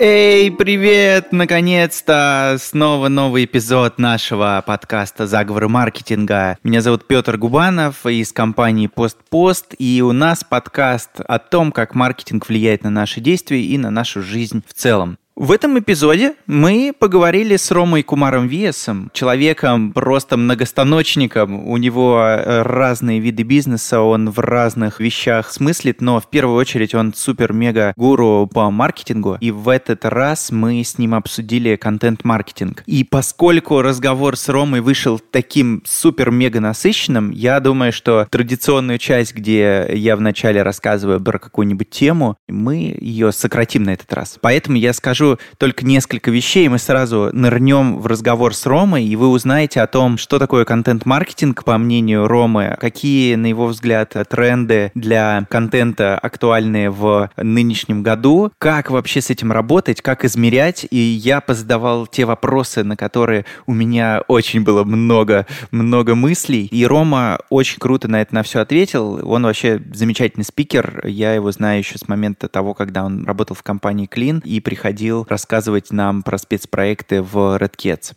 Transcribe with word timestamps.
Эй, 0.00 0.52
привет! 0.52 1.32
Наконец-то 1.32 2.56
снова 2.60 3.08
новый 3.08 3.46
эпизод 3.46 3.98
нашего 3.98 4.62
подкаста 4.64 5.26
«Заговоры 5.26 5.68
маркетинга». 5.68 6.56
Меня 6.62 6.82
зовут 6.82 7.08
Петр 7.08 7.36
Губанов 7.36 8.06
из 8.06 8.32
компании 8.32 8.86
«Постпост», 8.86 9.74
и 9.76 10.00
у 10.00 10.12
нас 10.12 10.44
подкаст 10.44 11.18
о 11.18 11.40
том, 11.40 11.72
как 11.72 11.96
маркетинг 11.96 12.48
влияет 12.48 12.84
на 12.84 12.90
наши 12.90 13.20
действия 13.20 13.60
и 13.60 13.76
на 13.76 13.90
нашу 13.90 14.22
жизнь 14.22 14.62
в 14.64 14.72
целом. 14.72 15.18
В 15.40 15.52
этом 15.52 15.78
эпизоде 15.78 16.34
мы 16.48 16.92
поговорили 16.98 17.54
с 17.54 17.70
Ромой 17.70 18.02
Кумаром 18.02 18.48
Виесом, 18.48 19.08
человеком 19.14 19.92
просто 19.92 20.36
многостаночником. 20.36 21.64
У 21.68 21.76
него 21.76 22.20
э, 22.20 22.62
разные 22.62 23.20
виды 23.20 23.44
бизнеса, 23.44 24.00
он 24.00 24.30
в 24.30 24.40
разных 24.40 24.98
вещах 24.98 25.52
смыслит, 25.52 26.00
но 26.00 26.18
в 26.18 26.28
первую 26.28 26.56
очередь 26.56 26.92
он 26.92 27.14
супер-мега-гуру 27.14 28.50
по 28.52 28.68
маркетингу. 28.72 29.38
И 29.40 29.52
в 29.52 29.68
этот 29.68 30.04
раз 30.06 30.50
мы 30.50 30.82
с 30.82 30.98
ним 30.98 31.14
обсудили 31.14 31.76
контент-маркетинг. 31.76 32.82
И 32.86 33.04
поскольку 33.04 33.80
разговор 33.80 34.36
с 34.36 34.48
Ромой 34.48 34.80
вышел 34.80 35.20
таким 35.20 35.84
супер-мега 35.86 36.58
насыщенным, 36.58 37.30
я 37.30 37.60
думаю, 37.60 37.92
что 37.92 38.26
традиционную 38.28 38.98
часть, 38.98 39.36
где 39.36 39.88
я 39.94 40.16
вначале 40.16 40.64
рассказываю 40.64 41.20
про 41.20 41.38
какую-нибудь 41.38 41.90
тему, 41.90 42.36
мы 42.48 42.96
ее 42.98 43.30
сократим 43.30 43.84
на 43.84 43.90
этот 43.90 44.12
раз. 44.12 44.36
Поэтому 44.42 44.76
я 44.76 44.92
скажу 44.92 45.27
только 45.58 45.84
несколько 45.84 46.30
вещей, 46.30 46.68
мы 46.68 46.78
сразу 46.78 47.30
нырнем 47.32 47.98
в 47.98 48.06
разговор 48.06 48.54
с 48.54 48.64
Ромой, 48.66 49.04
и 49.04 49.16
вы 49.16 49.28
узнаете 49.28 49.80
о 49.80 49.86
том, 49.86 50.18
что 50.18 50.38
такое 50.38 50.64
контент-маркетинг, 50.64 51.64
по 51.64 51.76
мнению 51.78 52.26
Ромы, 52.28 52.76
какие, 52.80 53.34
на 53.34 53.46
его 53.46 53.66
взгляд, 53.66 54.14
тренды 54.28 54.90
для 54.94 55.46
контента 55.50 56.18
актуальны 56.18 56.90
в 56.90 57.30
нынешнем 57.36 58.02
году, 58.02 58.52
как 58.58 58.90
вообще 58.90 59.20
с 59.20 59.30
этим 59.30 59.52
работать, 59.52 60.00
как 60.00 60.24
измерять, 60.24 60.86
и 60.90 60.96
я 60.96 61.40
позадавал 61.40 62.06
те 62.06 62.24
вопросы, 62.24 62.84
на 62.84 62.96
которые 62.96 63.44
у 63.66 63.74
меня 63.74 64.22
очень 64.28 64.62
было 64.62 64.84
много, 64.84 65.46
много 65.70 66.14
мыслей, 66.14 66.66
и 66.66 66.86
Рома 66.86 67.38
очень 67.50 67.78
круто 67.78 68.08
на 68.08 68.20
это 68.20 68.34
на 68.34 68.42
все 68.42 68.60
ответил, 68.60 69.20
он 69.28 69.44
вообще 69.44 69.82
замечательный 69.92 70.44
спикер, 70.44 71.06
я 71.06 71.34
его 71.34 71.50
знаю 71.52 71.78
еще 71.78 71.98
с 71.98 72.08
момента 72.08 72.48
того, 72.48 72.74
когда 72.74 73.04
он 73.04 73.24
работал 73.24 73.56
в 73.56 73.62
компании 73.62 74.08
Clean 74.08 74.42
и 74.44 74.60
приходил 74.60 75.17
рассказывать 75.28 75.92
нам 75.92 76.22
про 76.22 76.38
спецпроекты 76.38 77.22
в 77.22 77.56
Red. 77.58 78.14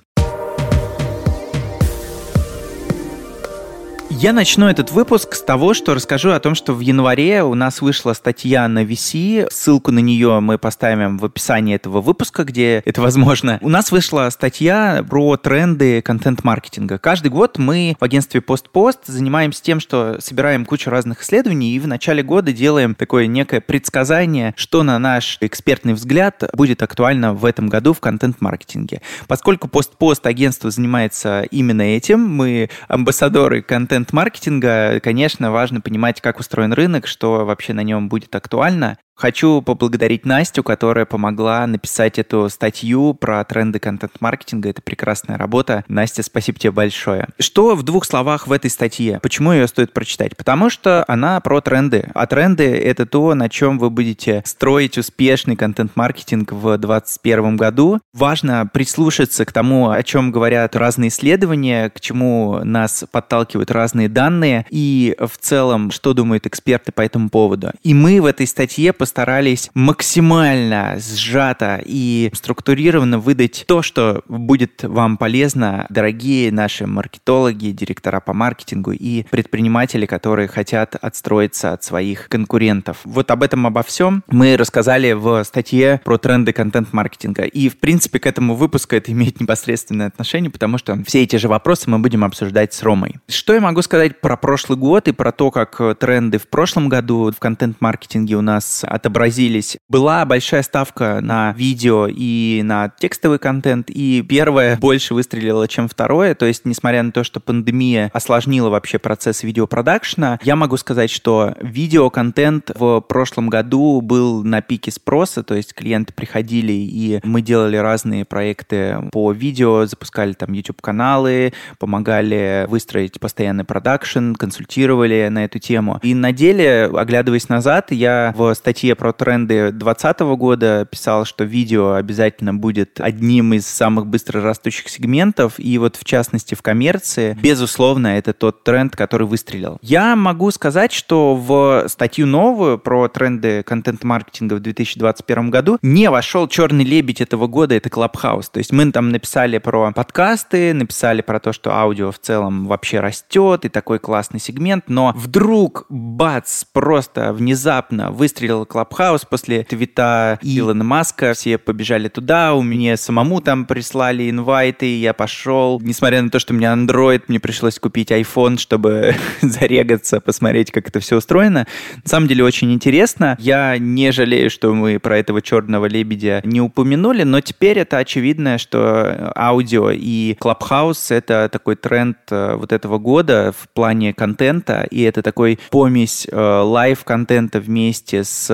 Я 4.22 4.34
начну 4.34 4.68
этот 4.68 4.92
выпуск 4.92 5.34
с 5.34 5.42
того, 5.42 5.74
что 5.74 5.96
расскажу 5.96 6.30
о 6.30 6.40
том, 6.40 6.54
что 6.54 6.76
в 6.76 6.80
январе 6.80 7.42
у 7.42 7.56
нас 7.56 7.82
вышла 7.82 8.14
статья 8.14 8.68
на 8.68 8.84
VC. 8.84 9.48
Ссылку 9.50 9.92
на 9.92 9.98
нее 9.98 10.40
мы 10.42 10.60
поставим 10.60 11.18
в 11.18 11.26
описании 11.26 11.74
этого 11.74 12.02
выпуска, 12.02 12.44
где 12.44 12.84
это 12.86 13.02
возможно. 13.02 13.58
У 13.62 13.70
нас 13.70 13.92
вышла 13.92 14.30
статья 14.30 15.04
про 15.10 15.38
тренды 15.38 16.04
контент-маркетинга. 16.04 17.00
Каждый 17.00 17.30
год 17.30 17.58
мы 17.58 17.96
в 18.00 18.04
агентстве 18.04 18.42
PostPost 18.42 19.00
занимаемся 19.08 19.64
тем, 19.64 19.80
что 19.80 20.18
собираем 20.20 20.66
кучу 20.66 20.92
разных 20.92 21.24
исследований 21.24 21.74
и 21.74 21.80
в 21.80 21.88
начале 21.88 22.22
года 22.22 22.54
делаем 22.54 22.94
такое 22.94 23.26
некое 23.26 23.60
предсказание, 23.60 24.54
что 24.56 24.84
на 24.84 25.00
наш 25.00 25.40
экспертный 25.42 25.96
взгляд 25.96 26.44
будет 26.54 26.84
актуально 26.84 27.34
в 27.34 27.44
этом 27.44 27.70
году 27.70 27.94
в 27.94 28.00
контент-маркетинге. 28.00 29.02
Поскольку 29.26 29.68
PostPost 29.68 30.28
агентство 30.28 30.70
занимается 30.70 31.42
именно 31.50 31.82
этим, 31.82 32.20
мы 32.20 32.70
амбассадоры 32.88 33.64
контент 33.64 34.11
маркетинга, 34.14 35.00
конечно, 35.00 35.52
важно 35.52 35.82
понимать, 35.82 36.22
как 36.22 36.40
устроен 36.40 36.74
рынок, 36.74 37.08
что 37.08 37.46
вообще 37.46 37.74
на 37.74 37.82
нем 37.82 38.10
будет 38.10 38.36
актуально. 38.36 38.98
Хочу 39.22 39.62
поблагодарить 39.62 40.26
Настю, 40.26 40.64
которая 40.64 41.06
помогла 41.06 41.68
написать 41.68 42.18
эту 42.18 42.50
статью 42.50 43.14
про 43.14 43.44
тренды 43.44 43.78
контент-маркетинга. 43.78 44.70
Это 44.70 44.82
прекрасная 44.82 45.38
работа. 45.38 45.86
Настя, 45.88 46.24
спасибо 46.24 46.58
тебе 46.58 46.72
большое. 46.72 47.28
Что 47.38 47.76
в 47.76 47.84
двух 47.84 48.06
словах 48.06 48.48
в 48.48 48.52
этой 48.52 48.72
статье? 48.72 49.20
Почему 49.22 49.52
ее 49.52 49.68
стоит 49.68 49.94
прочитать? 49.94 50.36
Потому 50.36 50.72
что 50.72 51.06
она 51.08 51.40
про 51.40 51.62
тренды. 51.62 52.10
А 52.16 52.26
тренды— 52.26 52.64
это 52.64 53.06
то, 53.06 53.36
на 53.36 53.48
чем 53.48 53.78
вы 53.78 53.92
будете 53.92 54.42
строить 54.44 54.98
успешный 54.98 55.56
контент-маркетинг 55.56 56.52
в 56.52 56.80
2021 56.80 57.58
году. 57.58 58.00
Важно 58.14 58.68
прислушаться 58.74 59.46
к 59.46 59.52
тому, 59.54 59.92
о 59.92 60.02
чем 60.02 60.32
говорят 60.32 60.76
разные 60.76 61.10
исследования, 61.10 61.92
к 61.92 62.02
чему 62.02 62.62
нас 62.64 63.06
подталкивают 63.12 63.70
разные 63.70 64.10
данные 64.10 64.66
и 64.72 65.16
в 65.20 65.38
целом, 65.38 65.92
что 65.92 66.16
думают 66.16 66.48
эксперты 66.48 66.92
по 66.92 67.02
этому 67.02 67.30
поводу. 67.30 67.70
И 67.84 67.94
мы 67.94 68.20
в 68.20 68.26
этой 68.26 68.48
статье 68.48 68.94
постарались 69.12 69.70
максимально 69.74 70.96
сжато 70.98 71.82
и 71.84 72.32
структурированно 72.34 73.20
выдать 73.20 73.66
то, 73.68 73.82
что 73.82 74.24
будет 74.30 74.84
вам 74.84 75.18
полезно, 75.18 75.86
дорогие 75.90 76.50
наши 76.50 76.88
маркетологи, 76.88 77.72
директора 77.72 78.22
по 78.22 78.32
маркетингу 78.32 78.94
и 78.94 79.24
предприниматели, 79.24 80.06
которые 80.06 80.48
хотят 80.48 80.96
отстроиться 80.96 81.74
от 81.74 81.84
своих 81.84 82.30
конкурентов. 82.30 83.00
Вот 83.04 83.32
об 83.32 83.44
этом, 83.44 83.68
обо 83.68 83.84
всем 83.84 84.24
мы 84.28 84.56
рассказали 84.56 85.12
в 85.12 85.44
статье 85.44 86.00
про 86.06 86.18
тренды 86.18 86.54
контент-маркетинга. 86.54 87.44
И, 87.44 87.68
в 87.68 87.80
принципе, 87.80 88.18
к 88.18 88.26
этому 88.26 88.56
выпуску 88.56 88.96
это 88.96 89.12
имеет 89.12 89.42
непосредственное 89.42 90.08
отношение, 90.08 90.50
потому 90.50 90.78
что 90.78 90.98
все 91.04 91.24
эти 91.24 91.36
же 91.36 91.50
вопросы 91.50 91.90
мы 91.90 92.00
будем 92.00 92.24
обсуждать 92.24 92.74
с 92.74 92.82
Ромой. 92.82 93.16
Что 93.28 93.54
я 93.54 93.60
могу 93.60 93.82
сказать 93.82 94.22
про 94.22 94.38
прошлый 94.38 94.78
год 94.78 95.10
и 95.10 95.12
про 95.12 95.34
то, 95.34 95.52
как 95.52 95.82
тренды 96.00 96.38
в 96.38 96.48
прошлом 96.48 96.88
году 96.88 97.30
в 97.36 97.40
контент-маркетинге 97.40 98.38
у 98.38 98.42
нас 98.42 98.86
отобразились. 99.02 99.78
Была 99.90 100.24
большая 100.26 100.62
ставка 100.64 101.20
на 101.22 101.54
видео 101.58 102.08
и 102.08 102.62
на 102.64 102.90
текстовый 103.00 103.40
контент, 103.40 103.90
и 103.90 104.22
первое 104.22 104.78
больше 104.78 105.14
выстрелило, 105.14 105.68
чем 105.68 105.88
второе. 105.88 106.36
То 106.36 106.46
есть, 106.46 106.66
несмотря 106.66 107.02
на 107.02 107.12
то, 107.12 107.24
что 107.24 107.40
пандемия 107.40 108.12
осложнила 108.14 108.70
вообще 108.70 109.00
процесс 109.00 109.44
видеопродакшна, 109.44 110.40
я 110.44 110.56
могу 110.56 110.78
сказать, 110.78 111.10
что 111.10 111.56
видеоконтент 111.62 112.72
в 112.76 113.02
прошлом 113.02 113.50
году 113.50 114.02
был 114.02 114.44
на 114.44 114.62
пике 114.62 114.92
спроса, 114.92 115.44
то 115.44 115.56
есть 115.56 115.74
клиенты 115.74 116.14
приходили, 116.14 116.74
и 116.74 117.20
мы 117.24 117.42
делали 117.42 117.78
разные 117.78 118.24
проекты 118.26 118.98
по 119.12 119.32
видео, 119.32 119.86
запускали 119.86 120.34
там 120.34 120.54
YouTube-каналы, 120.54 121.54
помогали 121.80 122.66
выстроить 122.70 123.20
постоянный 123.20 123.64
продакшн, 123.64 124.34
консультировали 124.34 125.28
на 125.32 125.46
эту 125.46 125.58
тему. 125.60 126.00
И 126.04 126.14
на 126.14 126.32
деле, 126.32 126.86
оглядываясь 126.86 127.50
назад, 127.50 127.92
я 127.92 128.34
в 128.36 128.54
статье 128.54 128.81
статье 128.82 128.96
про 128.96 129.14
тренды 129.14 129.72
2020 129.72 130.20
года 130.40 130.88
писал, 130.90 131.24
что 131.26 131.44
видео 131.44 131.94
обязательно 131.94 132.52
будет 132.52 133.00
одним 133.00 133.54
из 133.54 133.68
самых 133.68 134.08
быстро 134.08 134.42
растущих 134.42 134.90
сегментов, 134.90 135.60
и 135.60 135.78
вот 135.78 135.98
в 135.98 136.04
частности 136.04 136.56
в 136.56 136.64
коммерции, 136.64 137.38
безусловно, 137.40 138.08
это 138.18 138.34
тот 138.34 138.64
тренд, 138.64 138.96
который 138.96 139.28
выстрелил. 139.28 139.78
Я 139.84 140.16
могу 140.16 140.50
сказать, 140.50 140.94
что 140.94 141.36
в 141.36 141.88
статью 141.90 142.26
новую 142.26 142.80
про 142.80 143.08
тренды 143.08 143.62
контент-маркетинга 143.62 144.56
в 144.56 144.62
2021 144.62 145.52
году 145.52 145.78
не 145.84 146.10
вошел 146.10 146.48
черный 146.48 146.84
лебедь 146.84 147.22
этого 147.22 147.46
года, 147.46 147.76
это 147.76 147.90
Clubhouse. 147.90 148.48
То 148.52 148.58
есть 148.58 148.72
мы 148.72 148.92
там 148.92 149.10
написали 149.10 149.60
про 149.60 149.92
подкасты, 149.92 150.74
написали 150.74 151.22
про 151.22 151.40
то, 151.40 151.54
что 151.54 151.72
аудио 151.72 152.12
в 152.12 152.18
целом 152.18 152.66
вообще 152.66 153.00
растет, 153.00 153.64
и 153.64 153.70
такой 153.70 154.00
классный 154.00 154.40
сегмент, 154.40 154.86
но 154.88 155.14
вдруг, 155.16 155.86
бац, 155.90 156.64
просто 156.64 157.32
внезапно 157.32 158.10
выстрелил 158.10 158.66
Clubhouse 158.72 159.24
после 159.30 159.64
твита 159.64 160.40
Илона 160.42 160.84
Маска. 160.84 161.34
Все 161.34 161.58
побежали 161.58 162.08
туда, 162.08 162.54
у 162.54 162.62
меня 162.62 162.98
самому 162.98 163.42
там 163.42 163.66
прислали 163.66 164.30
инвайты, 164.30 165.00
я 165.00 165.14
пошел. 165.14 165.80
Несмотря 165.82 166.22
на 166.22 166.30
то, 166.30 166.40
что 166.40 166.54
у 166.54 166.58
меня 166.58 166.74
Android, 166.74 167.24
мне 167.28 167.40
пришлось 167.40 167.80
купить 167.80 168.12
iPhone, 168.12 168.58
чтобы 168.58 169.16
зарегаться, 169.42 170.22
посмотреть, 170.22 170.72
как 170.72 170.88
это 170.88 171.00
все 171.00 171.18
устроено. 171.18 171.68
На 172.04 172.10
самом 172.10 172.28
деле 172.28 172.44
очень 172.44 172.72
интересно. 172.72 173.36
Я 173.40 173.78
не 173.78 174.12
жалею, 174.12 174.50
что 174.50 174.74
мы 174.74 175.00
про 175.00 175.18
этого 175.18 175.42
черного 175.42 175.88
лебедя 175.88 176.42
не 176.44 176.62
упомянули, 176.62 177.24
но 177.24 177.42
теперь 177.42 177.80
это 177.80 177.98
очевидно, 177.98 178.58
что 178.58 179.32
аудио 179.36 179.92
и 179.92 180.38
Clubhouse— 180.40 181.08
это 181.14 181.50
такой 181.52 181.76
тренд 181.76 182.18
э, 182.30 182.56
вот 182.56 182.72
этого 182.72 182.98
года 182.98 183.54
в 183.58 183.70
плане 183.70 184.14
контента, 184.14 184.88
и 184.90 185.02
это 185.02 185.22
такой 185.22 185.60
помесь 185.70 186.28
э, 186.32 186.36
live-контента 186.38 187.60
вместе 187.60 188.24
с 188.24 188.50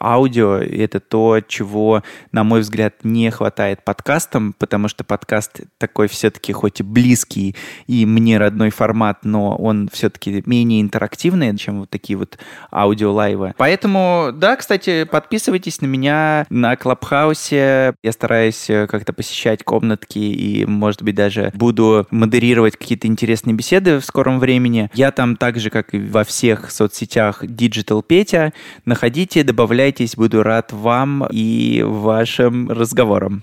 аудио, 0.00 0.56
это 0.56 1.00
то, 1.00 1.40
чего, 1.40 2.02
на 2.32 2.44
мой 2.44 2.60
взгляд, 2.60 2.94
не 3.04 3.30
хватает 3.30 3.84
подкастам, 3.84 4.54
потому 4.58 4.88
что 4.88 5.04
подкаст 5.04 5.60
такой 5.78 6.08
все-таки 6.08 6.52
хоть 6.52 6.80
и 6.80 6.82
близкий 6.82 7.56
и 7.86 8.06
мне 8.06 8.38
родной 8.38 8.70
формат, 8.70 9.24
но 9.24 9.56
он 9.56 9.88
все-таки 9.92 10.42
менее 10.46 10.80
интерактивный, 10.80 11.56
чем 11.56 11.80
вот 11.80 11.90
такие 11.90 12.16
вот 12.16 12.38
аудио-лайвы. 12.72 13.54
Поэтому, 13.56 14.30
да, 14.34 14.56
кстати, 14.56 15.04
подписывайтесь 15.04 15.80
на 15.80 15.86
меня 15.86 16.46
на 16.50 16.76
Клабхаусе. 16.76 17.94
Я 18.02 18.12
стараюсь 18.12 18.68
э, 18.70 18.86
как-то 18.86 19.12
посещать 19.12 19.64
комнатки 19.64 20.18
и, 20.18 20.64
может 20.66 21.02
быть, 21.02 21.14
даже 21.14 21.50
буду 21.54 22.06
модерировать 22.10 22.76
какие-то 22.76 23.06
интересные 23.06 23.54
беседы 23.54 23.98
в 23.98 24.04
скором 24.04 24.38
времени. 24.38 24.90
Я 24.94 25.10
там 25.10 25.36
так 25.36 25.58
же, 25.58 25.70
как 25.70 25.94
и 25.94 25.98
во 25.98 26.24
всех 26.24 26.70
соцсетях 26.70 27.44
Digital 27.44 28.02
Петя. 28.06 28.52
Находите 28.84 29.42
добавляйтесь, 29.48 30.14
буду 30.14 30.42
рад 30.42 30.72
вам 30.72 31.26
и 31.30 31.82
вашим 31.82 32.70
разговорам. 32.70 33.42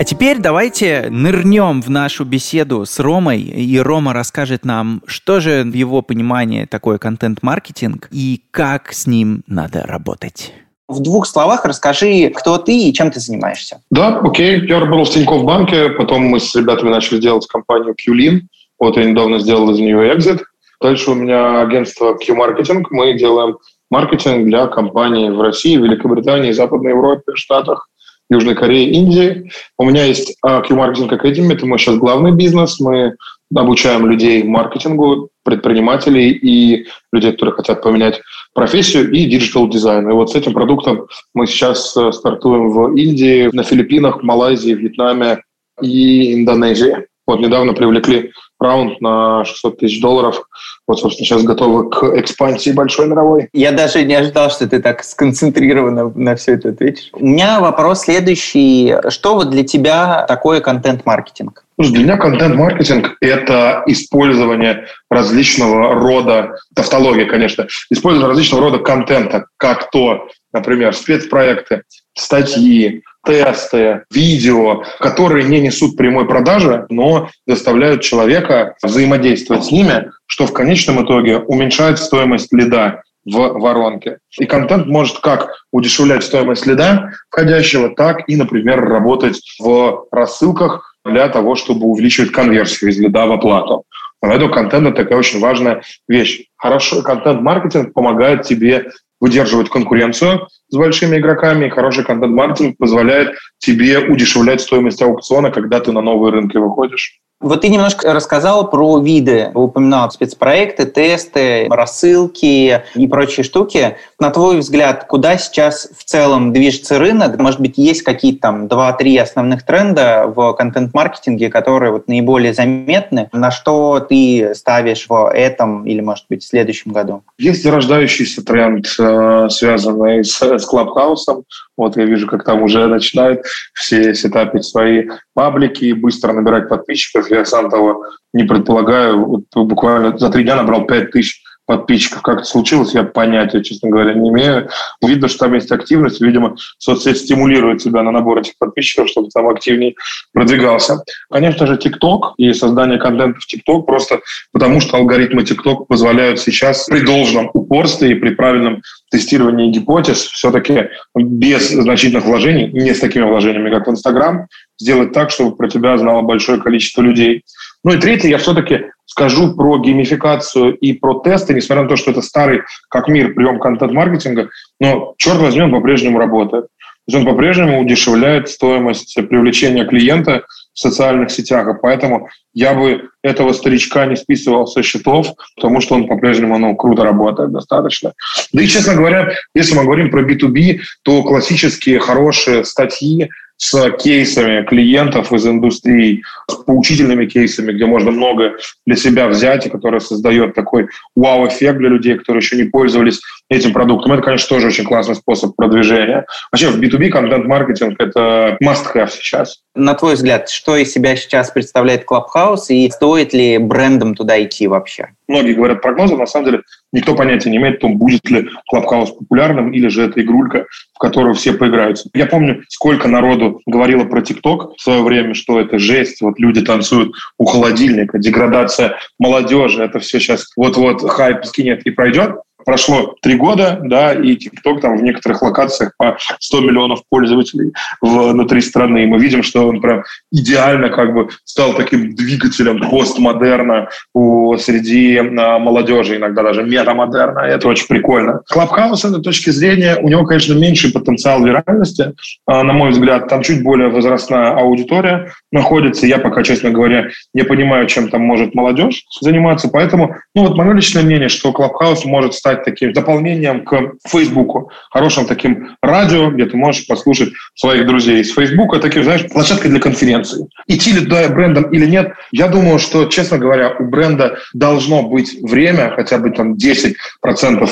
А 0.00 0.04
теперь 0.04 0.38
давайте 0.38 1.06
нырнем 1.08 1.82
в 1.82 1.90
нашу 1.90 2.24
беседу 2.24 2.84
с 2.84 2.98
Ромой, 2.98 3.42
и 3.42 3.78
Рома 3.78 4.12
расскажет 4.12 4.64
нам, 4.64 5.02
что 5.06 5.38
же 5.40 5.62
в 5.62 5.74
его 5.74 6.02
понимании 6.02 6.64
такое 6.64 6.98
контент-маркетинг 6.98 8.08
и 8.10 8.42
как 8.50 8.92
с 8.92 9.06
ним 9.06 9.44
надо 9.46 9.82
работать. 9.82 10.52
В 10.88 11.00
двух 11.00 11.26
словах 11.26 11.64
расскажи, 11.64 12.32
кто 12.34 12.58
ты 12.58 12.88
и 12.88 12.92
чем 12.92 13.12
ты 13.12 13.20
занимаешься. 13.20 13.82
Да, 13.90 14.18
окей. 14.18 14.66
Я 14.66 14.80
работал 14.80 15.04
в 15.04 15.10
Тинькофф 15.10 15.44
банке, 15.44 15.90
потом 15.90 16.22
мы 16.24 16.40
с 16.40 16.56
ребятами 16.56 16.88
начали 16.88 17.20
делать 17.20 17.46
компанию 17.46 17.94
QLIN. 17.94 18.40
Вот 18.80 18.96
я 18.96 19.04
недавно 19.04 19.38
сделал 19.38 19.70
из 19.70 19.78
нее 19.78 20.12
exit. 20.14 20.40
Дальше 20.80 21.10
у 21.10 21.14
меня 21.14 21.60
агентство 21.60 22.14
Qmarketing. 22.14 22.90
Мы 22.90 23.14
делаем 23.14 23.58
маркетинг 23.90 24.46
для 24.46 24.66
компаний 24.66 25.30
в 25.30 25.40
России, 25.40 25.76
Великобритании, 25.76 26.52
Западной 26.52 26.92
Европе, 26.92 27.32
Штатах. 27.34 27.88
Южной 28.30 28.54
Корее, 28.54 28.90
Индии. 28.90 29.50
У 29.76 29.84
меня 29.84 30.04
есть 30.04 30.36
Q-Marketing 30.42 31.10
Academy, 31.10 31.52
это 31.52 31.66
мой 31.66 31.78
сейчас 31.78 31.96
главный 31.96 32.30
бизнес. 32.30 32.78
Мы 32.78 33.16
обучаем 33.52 34.06
людей 34.06 34.44
маркетингу, 34.44 35.30
предпринимателей 35.42 36.30
и 36.30 36.86
людей, 37.12 37.32
которые 37.32 37.56
хотят 37.56 37.82
поменять 37.82 38.20
профессию 38.54 39.10
и 39.10 39.24
digital 39.24 39.68
дизайн. 39.68 40.08
И 40.08 40.12
вот 40.12 40.30
с 40.30 40.36
этим 40.36 40.52
продуктом 40.52 41.08
мы 41.34 41.48
сейчас 41.48 41.96
э, 41.96 42.12
стартуем 42.12 42.70
в 42.70 42.94
Индии, 42.94 43.50
на 43.52 43.64
Филиппинах, 43.64 44.22
Малайзии, 44.22 44.74
Вьетнаме 44.74 45.42
и 45.82 46.34
Индонезии. 46.34 47.06
Вот 47.30 47.38
недавно 47.38 47.74
привлекли 47.74 48.32
раунд 48.58 49.00
на 49.00 49.44
600 49.44 49.78
тысяч 49.78 50.00
долларов. 50.00 50.42
Вот, 50.88 50.98
собственно, 50.98 51.24
сейчас 51.24 51.44
готовы 51.44 51.88
к 51.88 52.02
экспансии 52.18 52.70
большой 52.70 53.06
мировой. 53.06 53.48
Я 53.52 53.70
даже 53.70 54.02
не 54.02 54.14
ожидал, 54.14 54.50
что 54.50 54.68
ты 54.68 54.82
так 54.82 55.04
сконцентрированно 55.04 56.10
на 56.12 56.34
все 56.34 56.54
это 56.54 56.70
ответишь. 56.70 57.10
У 57.12 57.24
меня 57.24 57.60
вопрос 57.60 58.00
следующий. 58.00 58.96
Что 59.10 59.36
вот 59.36 59.50
для 59.50 59.62
тебя 59.62 60.24
такое 60.26 60.60
контент-маркетинг? 60.60 61.64
Для 61.78 62.02
меня 62.02 62.16
контент-маркетинг– 62.16 63.16
это 63.20 63.84
использование 63.86 64.86
различного 65.08 65.94
рода, 65.94 66.56
тавтология, 66.74 67.26
конечно, 67.26 67.68
использование 67.90 68.28
различного 68.28 68.64
рода 68.64 68.78
контента, 68.80 69.46
как 69.56 69.88
то, 69.92 70.26
например, 70.52 70.96
спецпроекты, 70.96 71.84
статьи, 72.14 73.04
тесты, 73.24 74.04
видео, 74.10 74.82
которые 74.98 75.44
не 75.44 75.60
несут 75.60 75.96
прямой 75.96 76.26
продажи, 76.26 76.86
но 76.88 77.28
заставляют 77.46 78.02
человека 78.02 78.76
взаимодействовать 78.82 79.64
с 79.64 79.70
ними, 79.70 80.10
что 80.26 80.46
в 80.46 80.52
конечном 80.52 81.04
итоге 81.04 81.38
уменьшает 81.38 81.98
стоимость 81.98 82.52
лида 82.52 83.02
в 83.24 83.58
воронке. 83.58 84.18
И 84.38 84.46
контент 84.46 84.86
может 84.86 85.18
как 85.18 85.50
удешевлять 85.72 86.24
стоимость 86.24 86.66
лида 86.66 87.10
входящего, 87.30 87.94
так 87.94 88.28
и, 88.28 88.36
например, 88.36 88.80
работать 88.80 89.40
в 89.58 90.06
рассылках 90.10 90.96
для 91.04 91.28
того, 91.28 91.54
чтобы 91.54 91.86
увеличивать 91.86 92.32
конверсию 92.32 92.90
из 92.90 92.98
лида 92.98 93.26
в 93.26 93.32
оплату. 93.32 93.84
Поэтому 94.20 94.52
контент– 94.52 94.86
это 94.88 95.02
такая 95.02 95.18
очень 95.18 95.40
важная 95.40 95.82
вещь. 96.06 96.44
Хороший 96.56 97.02
контент-маркетинг 97.02 97.94
помогает 97.94 98.42
тебе 98.42 98.90
выдерживать 99.18 99.70
конкуренцию 99.70 100.46
с 100.70 100.76
большими 100.76 101.18
игроками, 101.18 101.66
и 101.66 101.70
хороший 101.70 102.04
контент-маркетинг 102.04 102.76
позволяет 102.78 103.36
тебе 103.58 103.98
удешевлять 103.98 104.60
стоимость 104.60 105.02
аукциона, 105.02 105.50
когда 105.50 105.80
ты 105.80 105.92
на 105.92 106.00
новые 106.00 106.32
рынки 106.32 106.56
выходишь. 106.56 107.20
Вот 107.40 107.62
ты 107.62 107.70
немножко 107.70 108.12
рассказал 108.12 108.68
про 108.68 108.98
виды, 108.98 109.50
упоминал 109.54 110.10
спецпроекты, 110.10 110.84
тесты, 110.84 111.66
рассылки 111.70 112.82
и 112.94 113.06
прочие 113.06 113.44
штуки. 113.44 113.96
На 114.18 114.28
твой 114.28 114.58
взгляд, 114.58 115.06
куда 115.06 115.38
сейчас 115.38 115.88
в 115.96 116.04
целом 116.04 116.52
движется 116.52 116.98
рынок? 116.98 117.38
Может 117.38 117.60
быть, 117.60 117.78
есть 117.78 118.02
какие-то 118.02 118.40
там 118.40 118.68
два-три 118.68 119.16
основных 119.16 119.64
тренда 119.64 120.24
в 120.26 120.52
контент-маркетинге, 120.52 121.48
которые 121.48 121.92
вот 121.92 122.08
наиболее 122.08 122.52
заметны? 122.52 123.30
На 123.32 123.50
что 123.50 124.00
ты 124.00 124.54
ставишь 124.54 125.06
в 125.08 125.30
этом 125.32 125.86
или, 125.86 126.02
может 126.02 126.26
быть, 126.28 126.42
в 126.44 126.46
следующем 126.46 126.92
году? 126.92 127.22
Есть 127.38 127.62
зарождающийся 127.62 128.44
тренд, 128.44 128.86
э, 128.98 129.48
связанный 129.48 130.24
с, 130.24 130.42
с 130.42 130.66
Клабхаусом. 130.66 131.44
Вот 131.80 131.96
я 131.96 132.04
вижу, 132.04 132.26
как 132.26 132.44
там 132.44 132.62
уже 132.62 132.86
начинают 132.88 133.40
все 133.72 134.14
сетапить 134.14 134.66
свои 134.66 135.08
паблики 135.32 135.86
и 135.86 135.94
быстро 135.94 136.34
набирать 136.34 136.68
подписчиков. 136.68 137.30
Я 137.30 137.46
сам 137.46 137.70
того 137.70 138.04
не 138.34 138.44
предполагаю. 138.44 139.24
Вот 139.24 139.44
буквально 139.54 140.18
за 140.18 140.28
три 140.28 140.44
дня 140.44 140.56
набрал 140.56 140.84
5 140.84 141.10
тысяч 141.10 141.42
подписчиков. 141.70 142.22
Как 142.22 142.38
это 142.38 142.44
случилось, 142.44 142.94
я 142.94 143.04
понятия, 143.04 143.62
честно 143.62 143.90
говоря, 143.90 144.12
не 144.12 144.30
имею. 144.30 144.68
Видно, 145.00 145.28
что 145.28 145.38
там 145.44 145.54
есть 145.54 145.70
активность. 145.70 146.20
Видимо, 146.20 146.56
соцсеть 146.78 147.18
стимулирует 147.18 147.80
тебя 147.80 148.02
на 148.02 148.10
набор 148.10 148.40
этих 148.40 148.54
подписчиков, 148.58 149.08
чтобы 149.08 149.28
там 149.28 149.48
активнее 149.48 149.94
продвигался. 150.32 151.04
Конечно 151.30 151.68
же, 151.68 151.76
TikTok 151.76 152.32
и 152.38 152.52
создание 152.54 152.98
контента 152.98 153.38
в 153.38 153.46
TikTok 153.46 153.84
просто 153.84 154.20
потому, 154.52 154.80
что 154.80 154.96
алгоритмы 154.96 155.42
TikTok 155.42 155.86
позволяют 155.86 156.40
сейчас 156.40 156.86
при 156.86 157.02
должном 157.02 157.50
упорстве 157.54 158.10
и 158.10 158.14
при 158.14 158.30
правильном 158.30 158.82
тестировании 159.12 159.70
гипотез 159.70 160.22
все-таки 160.24 160.88
без 161.14 161.70
значительных 161.70 162.24
вложений, 162.24 162.70
не 162.72 162.94
с 162.94 162.98
такими 162.98 163.22
вложениями, 163.22 163.70
как 163.70 163.86
в 163.86 163.90
Instagram, 163.92 164.48
сделать 164.76 165.12
так, 165.12 165.30
чтобы 165.30 165.54
про 165.54 165.68
тебя 165.68 165.96
знало 165.98 166.22
большое 166.22 166.60
количество 166.60 167.02
людей. 167.02 167.44
Ну 167.84 167.92
и 167.92 167.98
третье, 167.98 168.28
я 168.28 168.38
все-таки 168.38 168.86
скажу 169.10 169.54
про 169.54 169.78
геймификацию 169.78 170.76
и 170.76 170.92
про 170.92 171.20
тесты, 171.20 171.52
несмотря 171.52 171.82
на 171.82 171.88
то, 171.88 171.96
что 171.96 172.12
это 172.12 172.22
старый 172.22 172.62
как 172.88 173.08
мир 173.08 173.34
прием 173.34 173.58
контент-маркетинга, 173.58 174.50
но, 174.78 175.14
черт 175.18 175.38
возьми, 175.38 175.62
он 175.62 175.72
по-прежнему 175.72 176.18
работает. 176.18 176.66
То 177.08 177.16
есть 177.16 177.26
он 177.26 177.32
по-прежнему 177.32 177.80
удешевляет 177.80 178.48
стоимость 178.48 179.16
привлечения 179.28 179.84
клиента 179.84 180.44
в 180.72 180.78
социальных 180.78 181.32
сетях, 181.32 181.66
и 181.66 181.80
поэтому 181.82 182.28
я 182.54 182.72
бы 182.72 183.08
этого 183.22 183.52
старичка 183.52 184.06
не 184.06 184.14
списывал 184.14 184.68
со 184.68 184.82
счетов, 184.84 185.26
потому 185.56 185.80
что 185.80 185.96
он 185.96 186.06
по-прежнему 186.06 186.56
ну, 186.58 186.76
круто 186.76 187.02
работает 187.02 187.50
достаточно. 187.50 188.12
Да 188.52 188.62
и, 188.62 188.68
честно 188.68 188.94
говоря, 188.94 189.32
если 189.56 189.74
мы 189.74 189.84
говорим 189.84 190.10
про 190.12 190.22
B2B, 190.22 190.78
то 191.02 191.24
классические 191.24 191.98
хорошие 191.98 192.64
статьи, 192.64 193.28
с 193.60 193.90
кейсами 194.02 194.64
клиентов 194.64 195.32
из 195.34 195.46
индустрии, 195.46 196.22
с 196.48 196.54
поучительными 196.54 197.26
кейсами, 197.26 197.72
где 197.72 197.84
можно 197.84 198.10
много 198.10 198.56
для 198.86 198.96
себя 198.96 199.28
взять, 199.28 199.66
и 199.66 199.70
который 199.70 200.00
создает 200.00 200.54
такой 200.54 200.88
вау-эффект 201.14 201.78
для 201.78 201.90
людей, 201.90 202.16
которые 202.16 202.40
еще 202.40 202.56
не 202.56 202.64
пользовались 202.64 203.20
этим 203.50 203.72
продуктом. 203.72 204.12
Это, 204.12 204.22
конечно, 204.22 204.48
тоже 204.48 204.68
очень 204.68 204.84
классный 204.84 205.16
способ 205.16 205.54
продвижения. 205.56 206.24
Вообще 206.52 206.68
в 206.68 206.80
B2B 206.80 207.08
контент-маркетинг– 207.08 207.96
это 207.98 208.56
must-have 208.62 209.10
сейчас. 209.10 209.58
На 209.74 209.94
твой 209.94 210.14
взгляд, 210.14 210.48
что 210.48 210.76
из 210.76 210.92
себя 210.92 211.16
сейчас 211.16 211.50
представляет 211.50 212.04
Clubhouse 212.08 212.68
и 212.68 212.88
стоит 212.90 213.34
ли 213.34 213.58
брендом 213.58 214.14
туда 214.14 214.42
идти 214.42 214.68
вообще? 214.68 215.08
Многие 215.28 215.54
говорят 215.54 215.82
прогнозы, 215.82 216.16
на 216.16 216.26
самом 216.26 216.46
деле 216.46 216.62
никто 216.92 217.14
понятия 217.14 217.50
не 217.50 217.58
имеет 217.58 217.78
о 217.78 217.80
том, 217.80 217.98
будет 217.98 218.28
ли 218.30 218.48
Clubhouse 218.72 219.16
популярным 219.18 219.72
или 219.72 219.88
же 219.88 220.04
это 220.04 220.20
игрулька, 220.20 220.66
в 220.94 220.98
которую 220.98 221.34
все 221.34 221.52
поиграются. 221.52 222.08
Я 222.14 222.26
помню, 222.26 222.62
сколько 222.68 223.08
народу 223.08 223.60
говорило 223.66 224.04
про 224.04 224.22
ТикТок 224.22 224.76
в 224.76 224.80
свое 224.80 225.02
время, 225.02 225.34
что 225.34 225.60
это 225.60 225.78
жесть, 225.78 226.20
вот 226.20 226.38
люди 226.38 226.62
танцуют 226.62 227.14
у 227.38 227.44
холодильника, 227.44 228.18
деградация 228.18 228.96
молодежи, 229.18 229.82
это 229.82 229.98
все 229.98 230.20
сейчас 230.20 230.46
вот-вот 230.56 231.08
хайп 231.08 231.44
скинет 231.44 231.82
и 231.86 231.90
пройдет. 231.90 232.36
Прошло 232.64 233.14
три 233.22 233.36
года, 233.36 233.80
да, 233.82 234.12
и 234.12 234.36
TikTok 234.36 234.80
там 234.80 234.96
в 234.96 235.02
некоторых 235.02 235.42
локациях 235.42 235.92
по 235.96 236.16
100 236.38 236.60
миллионов 236.60 237.00
пользователей 237.08 237.72
внутри 238.00 238.60
страны. 238.60 239.04
И 239.04 239.06
мы 239.06 239.18
видим, 239.18 239.42
что 239.42 239.66
он 239.66 239.80
прям 239.80 240.04
идеально 240.32 240.90
как 240.90 241.14
бы 241.14 241.28
стал 241.44 241.74
таким 241.74 242.14
двигателем 242.14 242.80
постмодерна 242.90 243.88
у, 244.14 244.56
среди 244.56 245.16
а, 245.16 245.58
молодежи, 245.58 246.16
иногда 246.16 246.42
даже 246.42 246.62
метамодерна. 246.62 247.40
Это 247.40 247.68
очень 247.68 247.86
прикольно. 247.86 248.40
Clubhouse, 248.52 248.96
с 248.96 249.04
этой 249.04 249.22
точки 249.22 249.50
зрения, 249.50 249.96
у 250.00 250.08
него, 250.08 250.24
конечно, 250.24 250.54
меньший 250.54 250.92
потенциал 250.92 251.44
виральности, 251.44 252.14
а, 252.46 252.62
на 252.62 252.72
мой 252.72 252.90
взгляд. 252.90 253.28
Там 253.28 253.42
чуть 253.42 253.62
более 253.62 253.88
возрастная 253.88 254.52
аудитория 254.52 255.32
находится. 255.52 256.06
Я 256.06 256.18
пока, 256.18 256.42
честно 256.42 256.70
говоря, 256.70 257.08
не 257.34 257.42
понимаю, 257.42 257.86
чем 257.86 258.08
там 258.08 258.22
может 258.22 258.54
молодежь 258.54 259.04
заниматься. 259.20 259.68
Поэтому, 259.68 260.16
ну 260.34 260.46
вот 260.46 260.56
мое 260.56 260.72
личное 260.72 261.02
мнение, 261.02 261.28
что 261.28 261.50
Clubhouse 261.50 262.04
может 262.04 262.34
стать 262.34 262.49
стать 262.50 262.64
таким 262.64 262.92
дополнением 262.92 263.64
к 263.64 263.92
Фейсбуку, 264.08 264.70
хорошим 264.90 265.26
таким 265.26 265.76
радио, 265.82 266.30
где 266.30 266.46
ты 266.46 266.56
можешь 266.56 266.86
послушать 266.86 267.30
своих 267.54 267.86
друзей 267.86 268.20
из 268.20 268.34
Фейсбука, 268.34 268.78
таким, 268.78 269.04
знаешь, 269.04 269.26
площадкой 269.28 269.68
для 269.68 269.80
конференции. 269.80 270.48
Идти 270.66 270.92
ли 270.92 271.00
туда 271.00 271.28
брендом 271.28 271.64
или 271.70 271.86
нет, 271.86 272.12
я 272.32 272.48
думаю, 272.48 272.78
что, 272.78 273.06
честно 273.06 273.38
говоря, 273.38 273.76
у 273.78 273.84
бренда 273.84 274.38
должно 274.54 275.02
быть 275.02 275.36
время, 275.42 275.92
хотя 275.94 276.18
бы 276.18 276.30
там 276.30 276.54
10% 276.54 276.94